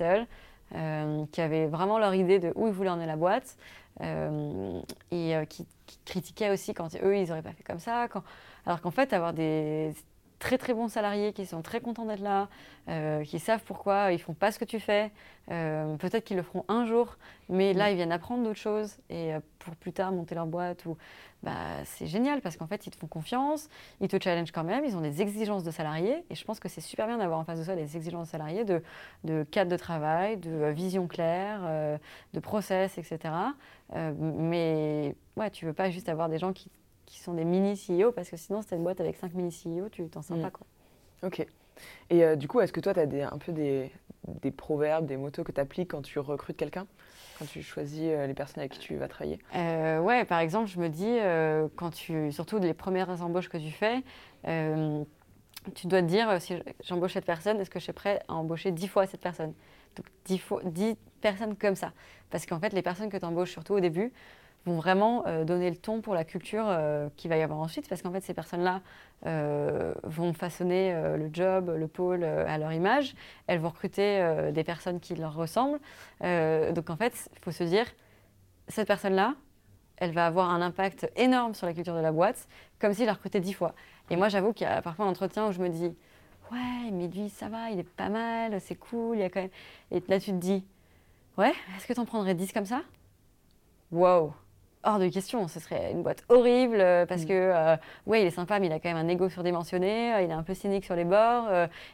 [0.73, 1.27] seuls.
[1.31, 3.57] qui avaient vraiment leur idée de où ils voulaient emmener la boîte,
[4.01, 5.65] euh, et euh, qui,
[6.05, 8.07] critiquaient aussi quand eux, ils n'auraient pas fait comme ça.
[8.65, 9.93] Alors qu'en fait, avoir des
[10.43, 12.49] très très bons salariés qui sont très contents d'être là,
[12.89, 15.11] euh, qui savent pourquoi ils font pas ce que tu fais.
[15.47, 17.17] Peut-être qu'ils le feront un jour,
[17.49, 20.95] mais là ils viennent apprendre d'autres choses et pour plus tard monter leur boîte ou
[21.43, 21.51] bah,
[21.83, 23.67] c'est génial parce qu'en fait, ils te font confiance,
[23.99, 26.23] ils te challengent quand même, ils ont des exigences de salariés.
[26.29, 28.31] Et je pense que c'est super bien d'avoir en face de soi des exigences de
[28.31, 28.81] salariés de,
[29.25, 31.97] de cadre de travail, de euh, vision claire, euh,
[32.33, 33.19] de process, etc.
[33.93, 36.71] Euh, mais ouais, tu veux pas juste avoir des gens qui,
[37.05, 39.49] qui sont des mini CEO parce que sinon, si tu une boîte avec 5 mini
[39.49, 40.41] CEO, tu t'en sens mm.
[40.41, 40.51] pas.
[40.51, 40.67] Quoi.
[41.23, 41.45] Ok.
[42.09, 43.91] Et du coup, est-ce que toi, tu as des, un peu des,
[44.27, 46.87] des proverbes, des motos que tu appliques quand tu recrutes quelqu'un?
[47.39, 49.39] Quand tu choisis euh, les personnes avec qui tu vas travailler?
[49.55, 53.57] Euh, Ouais, par exemple, je me dis, euh, quand tu, surtout les premières embauches que
[53.57, 54.03] tu fais,
[55.75, 58.71] tu dois te dire, si j'embauche cette personne, est-ce que je suis prêt à embaucher
[58.71, 59.53] dix fois cette personne?
[59.95, 61.93] Donc dix, fois, dix personnes comme ça.
[62.29, 64.11] Parce qu'en fait, les personnes que tu embauches, surtout au début,
[64.65, 67.87] vont vraiment euh, donner le ton pour la culture euh, qu'il va y avoir ensuite,
[67.87, 68.81] parce qu'en fait, ces personnes-là
[69.25, 73.15] euh, vont façonner le job, le pôle à leur image,
[73.47, 75.79] elles vont recruter des personnes qui leur ressemblent.
[76.21, 77.85] donc en fait, il faut se dire,
[78.67, 79.35] cette personne-là,
[79.97, 82.47] elle va avoir un impact énorme sur la culture de la boîte,
[82.79, 83.73] comme s'il la recrutait dix fois.
[84.09, 85.95] Et moi, j'avoue qu'il y a parfois un entretien où je me dis,
[86.51, 89.41] ouais, mais lui, ça va, il est pas mal, c'est cool, il y a quand
[89.41, 89.51] même...
[89.91, 90.65] Et là, tu te dis,
[91.37, 92.81] ouais, est-ce que tu en prendrais dix comme ça?
[93.91, 94.33] Wow
[94.83, 95.47] hors de question.
[95.47, 97.27] Ce serait une boîte horrible euh, parce mm.
[97.27, 97.75] que, euh,
[98.05, 100.33] ouais, il est sympa, mais il a quand même un ego surdimensionné, euh, il est
[100.33, 101.49] un peu cynique sur les bords.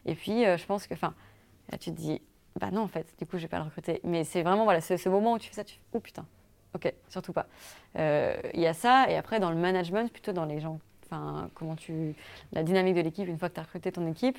[0.05, 1.13] et puis, je pense que, enfin,
[1.71, 2.21] là, tu te dis,
[2.59, 4.01] bah non, en fait, du coup, je vais pas le recruter.
[4.03, 6.25] Mais c'est vraiment, voilà, ce, ce, moment où tu fais ça, tu fais, oh putain,
[6.75, 7.47] ok, surtout pas.
[7.95, 10.79] Il y a ça, et après, dans le management, plutôt dans les gens
[11.11, 12.15] enfin comment tu
[12.53, 14.37] la dynamique de l'équipe une fois que tu as recruté ton équipe.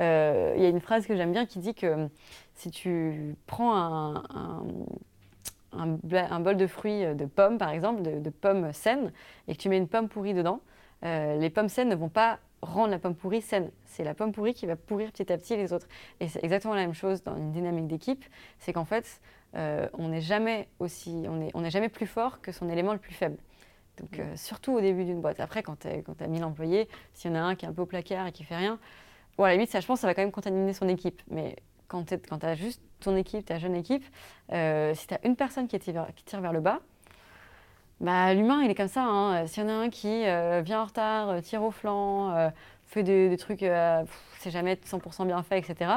[0.00, 2.08] Euh, il y a une phrase que j'aime bien qui dit que
[2.54, 4.64] si tu prends un, un,
[5.72, 9.12] bol de fruits de pommes par exemple, de, pommes saines,
[9.46, 10.60] et que tu mets une pomme pourrie dedans,
[11.04, 13.70] euh, les pommes saines ne vont pas rendre la pomme pourrie saine.
[13.84, 15.86] C'est la pomme pourrie qui va pourrir petit à petit les autres.
[16.20, 18.24] Et c'est exactement la même chose dans une dynamique d'équipe,
[18.58, 19.20] c'est qu'en fait,
[19.54, 22.98] euh, on n'est jamais aussi, on est, on jamais plus fort que son élément le
[22.98, 23.36] plus faible.
[24.00, 25.40] Donc euh, surtout au début d'une boîte.
[25.40, 27.82] Après, quand tu as 1000 employés, s'il y en a un qui est un peu
[27.82, 28.78] au placard et qui fait rien,
[29.36, 31.22] bon, à la limite, ça, je pense, ça va quand même contaminer son équipe.
[31.30, 31.56] Mais
[31.88, 34.04] quand tu as juste ton équipe, ta jeune équipe,
[34.52, 36.80] euh, si tu as une personne qui tire, qui tire vers le bas,
[38.00, 39.04] bah, l'humain, il est comme ça.
[39.04, 39.46] Hein.
[39.46, 40.22] S'il y en a un qui
[40.62, 42.50] vient en retard, tire au flanc,
[42.86, 43.64] fait des, trucs,
[44.38, 45.90] c'est jamais 100% bien fait, etc.,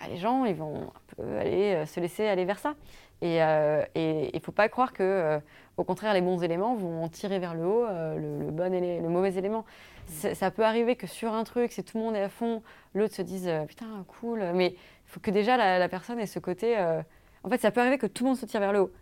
[0.00, 2.74] bah, les gens, ils vont aller euh, se laisser aller vers ça.
[3.22, 5.40] Et il euh, ne faut pas croire que, euh,
[5.78, 9.64] au contraire, les bons éléments vont tirer vers le haut le, bon le mauvais élément.
[10.06, 12.62] Ça peut arriver que sur un truc, si tout le monde est à fond,
[12.94, 14.44] l'autre se dise putain, cool.
[14.54, 14.76] Mais
[15.06, 16.76] il faut que déjà la, personne ait ce côté.
[17.44, 18.92] En fait, ça peut arriver que tout le monde se tire vers le haut.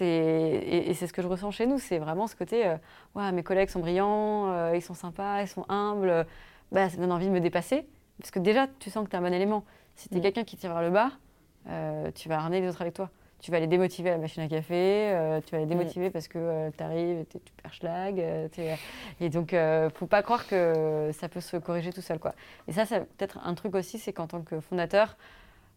[0.00, 2.70] Et, et c'est ce que je ressens chez nous, c'est vraiment ce côté
[3.14, 6.26] ouais, mes collègues sont brillants, ils sont sympas, ils sont humbles,
[6.70, 7.86] bah, ça me donne envie de me dépasser.
[8.18, 9.64] Parce que déjà, tu sens que tu as un bon élément.
[9.96, 10.22] Si tu es mm.
[10.22, 11.12] quelqu'un qui tire vers le bas,
[11.68, 13.10] euh, tu vas ramener les autres avec toi.
[13.40, 15.68] Tu vas les démotiver à la machine à café, euh, tu vas les mm.
[15.68, 18.18] démotiver parce que euh, tu arrives, tu perds schlag.
[19.20, 22.18] et donc, ne faut pas croire que ça peut se corriger tout seul.
[22.18, 22.34] Quoi.
[22.66, 25.16] Et ça, c'est peut-être un truc aussi, c'est qu'en tant que fondateur,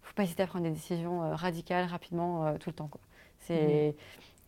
[0.01, 2.88] faut pas hésiter à prendre des décisions radicales, rapidement, tout le temps.
[2.88, 3.01] Quoi.
[3.39, 3.93] C'est, mm.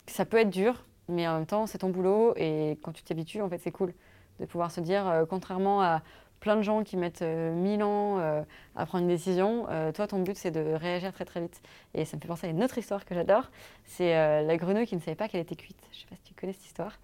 [0.08, 2.34] Ça peut être dur, mais en même temps, c'est ton boulot.
[2.36, 3.94] Et quand tu t'habitues, en fait, c'est cool
[4.40, 6.02] de pouvoir se dire, contrairement à
[6.44, 8.44] plein de gens qui mettent euh, mille ans euh,
[8.76, 9.66] à prendre une décision.
[9.70, 11.62] Euh, toi, ton but, c'est de réagir très très vite.
[11.94, 13.50] Et ça me fait penser à une autre histoire que j'adore.
[13.86, 14.14] C'est
[14.44, 15.78] la grenouille qui ne savait pas qu'elle était cuite.
[15.94, 17.00] Je ne sais pas si tu connais cette histoire.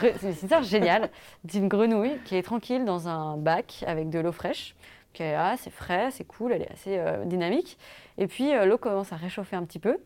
[0.00, 1.10] c'est une histoire géniale
[1.44, 4.74] d'une grenouille qui est tranquille dans un bac avec de l'eau fraîche.
[5.12, 7.76] Qui est là, c'est frais, c'est cool, elle est assez dynamique.
[8.16, 9.98] Et puis l'eau commence à réchauffer un petit peu.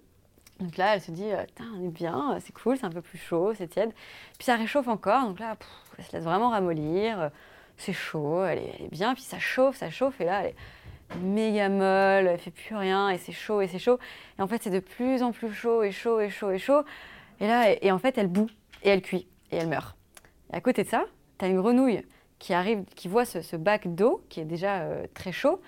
[0.59, 1.28] Donc là, elle se dit,
[1.76, 3.92] on est bien, c'est cool, c'est un peu plus chaud, c'est tiède.
[4.38, 5.57] Puis ça réchauffe encore, donc là,
[5.98, 7.30] elle se laisse vraiment ramollir
[7.81, 10.55] c'est chaud, elle est, bien, puis ça chauffe, ça chauffe, et là, elle est
[11.22, 13.99] méga molle, elle fait plus rien, et c'est chaud, et c'est chaud.
[14.39, 16.83] Et en fait, c'est de plus en plus chaud, et chaud, et chaud, et chaud.
[17.41, 18.51] Et là, et, en fait, elle bout,
[18.83, 19.97] et elle cuit, et elle meurt.
[20.53, 21.05] Et à côté de ça,
[21.39, 22.03] tu as une grenouille
[22.39, 25.61] qui arrive, qui voit ce, bac d'eau, qui est déjà euh, très chaud,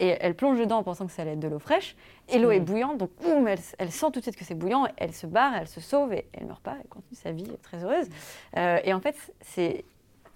[0.00, 1.96] et elle plonge dedans en pensant que ça allait être de l'eau fraîche,
[2.28, 2.64] et l'eau est mm.
[2.64, 5.68] bouillante, donc boum, elle, sent tout de suite que c'est bouillant, elle se barre, elle
[5.68, 8.08] se sauve, et elle ne meurt pas, elle continue sa vie très heureuse.
[8.56, 9.84] Euh, et en fait, c'est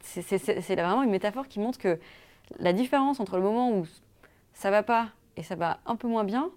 [0.03, 1.99] c'est vraiment une métaphore qui montre que
[2.59, 3.87] la différence entre le moment où
[4.53, 6.51] ça va pas et ça va un peu moins bien,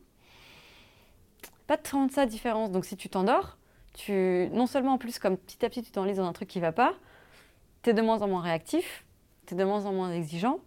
[1.68, 2.72] pas tant de ça différence.
[2.72, 3.58] Donc si tu t'endors,
[3.94, 6.60] tu, non seulement en plus, comme petit à petit tu t'enlises dans un truc qui
[6.60, 6.96] va pas,
[7.84, 9.06] tu es de moins en moins réactif,
[9.46, 10.60] tu es de moins en moins exigeant,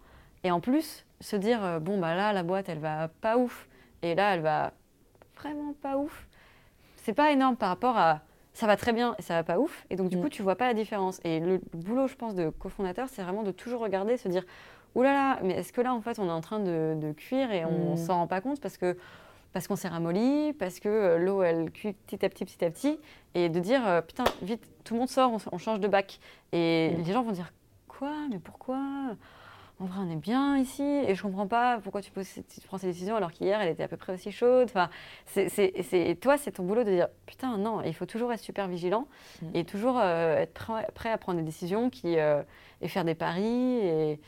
[0.44, 3.68] et en plus, se dire, euh, bon, bah là, la boîte, elle va pas ouf,
[4.02, 4.72] et là, elle va
[5.36, 6.26] vraiment pas ouf,
[6.96, 8.20] c'est pas énorme par rapport à
[8.54, 9.84] ça va très bien et ça va pas ouf.
[9.90, 10.22] Et donc, du mm.
[10.22, 11.20] coup, tu vois pas la différence.
[11.24, 14.44] Et le boulot, je pense, de cofondateur, c'est vraiment de toujours regarder, se dire
[14.94, 17.50] Ouh là là, mais est-ce que là, en fait, on est en train de, cuire
[17.50, 17.96] et on mm.
[17.96, 18.96] s'en rend pas compte parce que
[19.52, 22.70] parce qu'on s'est ramolli, parce que euh, l'eau, elle cuit petit à petit, petit à
[22.70, 22.98] petit,
[23.34, 26.18] et de dire, euh, putain, vite, tout le monde sort, on, change de bac.
[26.50, 27.02] Et mm.
[27.04, 27.52] les gens vont dire,
[27.86, 28.12] quoi?
[28.30, 28.80] Mais pourquoi?
[29.80, 33.16] En vrai, on est bien ici et je comprends pas pourquoi tu, prends ces décisions
[33.16, 34.68] alors qu'hier, elle était à peu près aussi chaude.
[34.70, 34.88] Enfin,
[35.26, 39.08] c'est, toi, c'est ton boulot de dire putain, non, il faut toujours être super vigilant
[39.42, 39.46] mm.
[39.54, 42.42] et toujours euh, être prêt, à prendre des décisions qui, euh,
[42.82, 43.78] et faire des paris.
[43.78, 44.20] Et,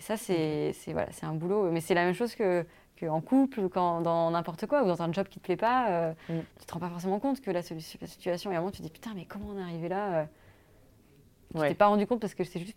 [0.00, 1.70] ça, c'est, voilà, c'est un boulot.
[1.70, 2.66] Mais c'est la même chose que,
[3.06, 6.12] en couple, quand, dans n'importe quoi, ou dans un job qui te plaît pas, euh,
[6.28, 6.40] mm.
[6.58, 8.82] tu te rends pas forcément compte que la, situation, et à un moment, tu te
[8.82, 10.26] dis putain, mais comment on est arrivé là
[11.54, 12.76] Je ne t'es pas rendu compte parce que c'est juste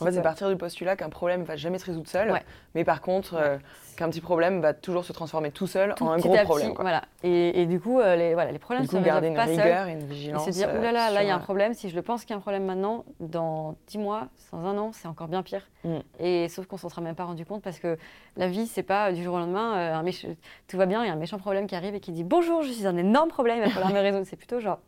[0.00, 2.32] en fait, c'est partir du postulat qu'un problème va jamais se résoudre seul,
[2.74, 3.58] mais par contre, euh,
[3.96, 6.72] qu'un petit problème va toujours se transformer tout seul en un gros problème.
[6.78, 7.04] Voilà.
[7.22, 10.06] Et, du coup, euh, les, voilà, les problèmes du coup, garder une rigueur et une
[10.06, 10.46] vigilance.
[10.48, 11.74] Et se dire, euh, oulala, là, là, il y a un problème.
[11.74, 14.76] Si je le pense qu'il y a un problème maintenant, dans 10 mois, dans un
[14.78, 15.62] an, c'est encore bien pire.
[15.84, 15.98] Mm.
[16.18, 17.98] Et sauf qu'on s'en sera même pas rendu compte parce que
[18.36, 20.04] la vie, c'est pas du jour au lendemain, un
[20.68, 22.62] tout va bien, il y a un méchant problème qui arrive et qui dit bonjour,
[22.62, 24.26] je suis un énorme problème, il va falloir me résoudre.
[24.28, 24.78] C'est plutôt genre.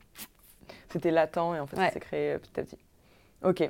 [0.91, 2.79] C'était latent et en fait, ça s'est créé petit à petit.
[3.45, 3.69] Ok.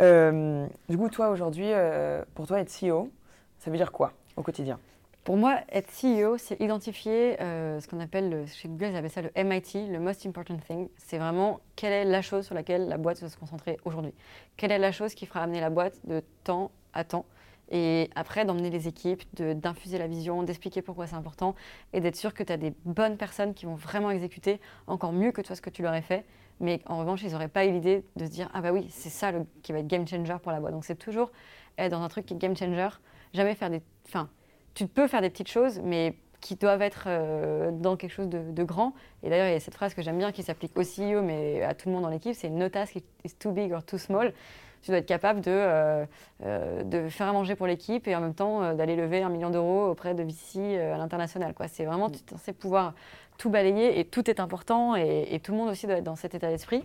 [0.00, 3.10] Euh, du coup, toi, aujourd'hui, euh, pour toi, être CEO,
[3.58, 4.78] ça veut dire quoi au quotidien?
[5.22, 9.22] Pour moi, être CEO, c'est identifier euh, ce qu'on appelle, chez Google, ils appellent ça
[9.22, 10.88] le MIT, le Most Important Thing.
[10.98, 14.12] C'est vraiment quelle est la chose sur laquelle la boîte va se concentrer aujourd'hui?
[14.58, 17.24] Quelle est la chose qui fera amener la boîte de temps à temps?
[17.70, 21.54] Et après, d'emmener les équipes, d'infuser la vision, d'expliquer pourquoi c'est important
[21.94, 25.32] et d'être sûr que tu as des bonnes personnes qui vont vraiment exécuter encore mieux
[25.32, 26.26] que toi ce que tu leur as fait.
[26.60, 29.10] Mais en revanche, ils n'auraient pas eu l'idée de se dire Ah bah oui, c'est
[29.10, 29.32] ça
[29.62, 30.72] qui va être game changer pour la boîte.
[30.72, 31.30] Donc c'est toujours
[31.78, 32.88] être dans un truc qui est game changer.
[33.32, 33.82] Jamais faire des.
[34.06, 34.28] Enfin,
[34.74, 38.64] tu peux faire des petites choses, mais qui doivent être euh, dans quelque chose de,
[38.64, 38.92] grand.
[39.22, 41.62] Et d'ailleurs, il y a cette phrase que j'aime bien qui s'applique au CEO, mais
[41.62, 44.34] à tout le monde dans l'équipe c'est no task is too big or too small
[44.82, 46.04] tu dois être capable de, euh,
[46.44, 49.48] euh, de faire à manger pour l'équipe et en même temps d'aller lever un million
[49.48, 51.54] d'euros auprès de VC à l'international.
[51.68, 52.92] C'est vraiment, tu es censé pouvoir
[53.38, 56.34] tout balayer et tout est important et, tout le monde aussi doit être dans cet
[56.34, 56.84] état d'esprit.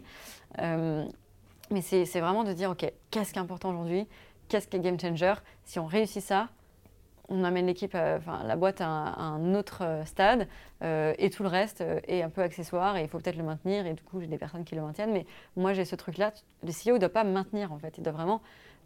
[0.57, 4.07] mais c'est vraiment de dire, OK, qu'est-ce qui est important aujourd'hui?
[4.47, 5.35] Qu'est-ce qui est game changer?
[5.63, 6.49] Si on réussit ça,
[7.29, 10.47] on amène l'équipe, enfin la boîte à un, autre euh, stade
[10.83, 13.43] euh, et tout le reste euh, est un peu accessoire et il faut peut-être le
[13.43, 15.11] maintenir et du coup j'ai des personnes qui le maintiennent.
[15.11, 15.25] Mais
[15.55, 16.33] moi j'ai ce truc-là,
[16.63, 18.41] le CEO ne doit pas maintenir en fait, il doit vraiment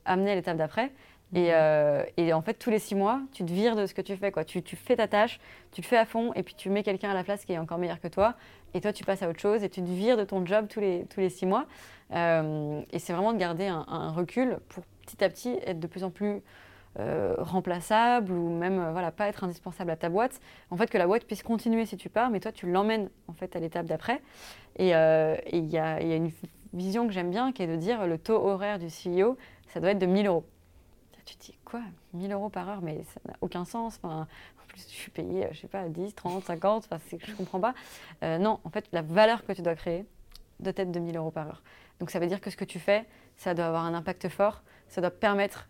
[0.06, 0.92] amener à l'étape d'après
[1.36, 2.06] et, mhm.
[2.18, 4.32] et, en fait tous les six mois tu te vires de ce que tu fais
[4.32, 5.40] quoi, tu, tu fais ta tâche,
[5.72, 7.58] tu le fais à fond et puis tu mets quelqu'un à la place qui est
[7.58, 8.36] encore meilleur que toi
[8.74, 10.80] et toi tu passes à autre chose et tu te vires de ton job tous
[10.80, 11.66] les, tous les six mois
[12.12, 16.04] et c'est vraiment de garder un, un recul pour petit à petit être de plus
[16.04, 16.42] en plus
[17.00, 20.40] euh, remplaçable ou même euh, voilà, pas être indispensable à ta boîte.
[20.70, 23.34] En fait, que la boîte puisse continuer si tu pars, mais toi, tu l'emmènes en
[23.34, 24.22] fait à l'étape d'après.
[24.76, 26.30] Et euh, il y, a une
[26.72, 29.38] vision que j'aime bien qui est de dire le taux horaire du CEO,
[29.70, 30.46] ça doit être de 1000 euros.
[31.26, 31.82] Tu te dis quoi
[32.14, 34.00] 1000 euros par heure, mais ça n'a aucun sens.
[34.04, 34.26] En
[34.68, 37.74] plus, je suis payé, je sais pas, 10, 30, 50, enfin, je ne comprends pas.
[38.40, 40.06] non, en fait, la valeur que tu dois créer
[40.60, 41.64] doit être de 1000 euros par heure.
[42.00, 43.06] Donc ça veut dire que ce que tu fais,
[43.38, 45.70] ça doit avoir un impact fort, ça doit permettre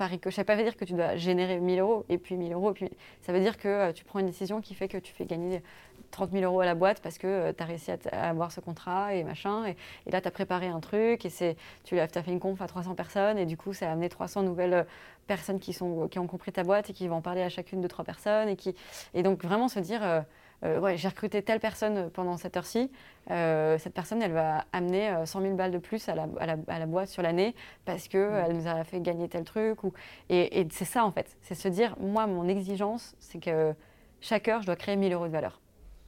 [0.00, 0.08] par.
[0.32, 2.72] Ça veut dire que tu dois générer 1000 euros et puis 1000 euros.
[2.72, 2.90] puis
[3.20, 5.62] ça veut dire que euh, tu prends une décision qui fait que tu fais gagner
[6.10, 8.60] 30 000 euros à la boîte parce que euh, tu as réussi à, avoir ce
[8.60, 9.66] contrat et machin.
[9.66, 12.94] Et, là, tu as préparé un truc et tu as, fait une conf à 300
[12.94, 14.84] personnes et du coup, ça a amené 300 nouvelles euh,
[15.26, 17.82] personnes qui, sont, qui ont compris ta boîte et qui vont en parler à chacune
[17.82, 18.48] de trois personnes.
[18.48, 18.74] Et, qui,
[19.12, 20.24] et donc, vraiment se dire.
[20.62, 22.90] Ouais, j'ai recruté telle personne pendant cette heure-ci,
[23.30, 26.78] euh, cette personne, elle va amener 100 euh, 000 balles de plus à la, à
[26.78, 27.54] la, boîte sur l'année
[27.84, 29.84] parce qu'elle nous a fait gagner tel truc.
[29.84, 29.92] Ou...
[30.28, 31.36] Et, c'est ça, en fait.
[31.42, 33.74] C'est se dire, moi, mon exigence, c'est que
[34.20, 35.60] chaque heure, je dois créer 1000 euros de valeur.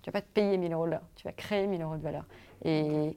[0.02, 1.96] Tu ne vas pas te payer 1000 euros de l'heure, tu vas créer 1000 euros
[1.96, 2.24] de valeur.
[2.64, 3.16] Et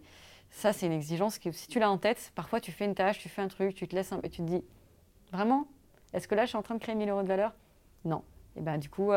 [0.52, 3.18] ça, c'est une exigence que si tu l'as en tête, parfois tu fais une tâche,
[3.18, 4.20] tu fais un truc, tu te laisses un...
[4.22, 4.64] et tu te dis,
[5.32, 5.68] vraiment
[6.14, 7.54] Est-ce que là, je suis en train de créer 1000 euros de valeur?
[8.04, 8.24] Non.
[8.56, 9.12] Et bien, du coup,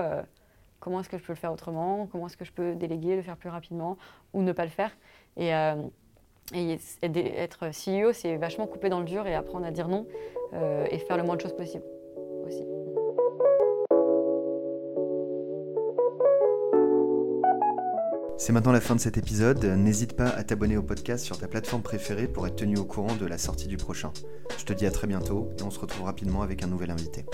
[0.81, 3.23] comment est-ce que je peux le faire autrement, comment est-ce que je peux déléguer, le
[3.23, 3.97] faire plus rapidement
[4.33, 4.91] ou ne pas le faire.
[5.37, 5.75] Et, euh,
[6.55, 10.07] être CEO, c'est vachement couper dans le dur et apprendre à dire non
[10.55, 11.85] euh, et faire le moins de choses possible
[12.47, 12.65] aussi.
[18.39, 19.63] C'est maintenant la fin de cet épisode.
[19.65, 23.15] N'hésite pas à t'abonner au podcast sur ta plateforme préférée pour être tenu au courant
[23.15, 24.11] de la sortie du prochain.
[24.57, 27.27] Je te dis à très bientôt et on se retrouve rapidement avec un nouvel invité.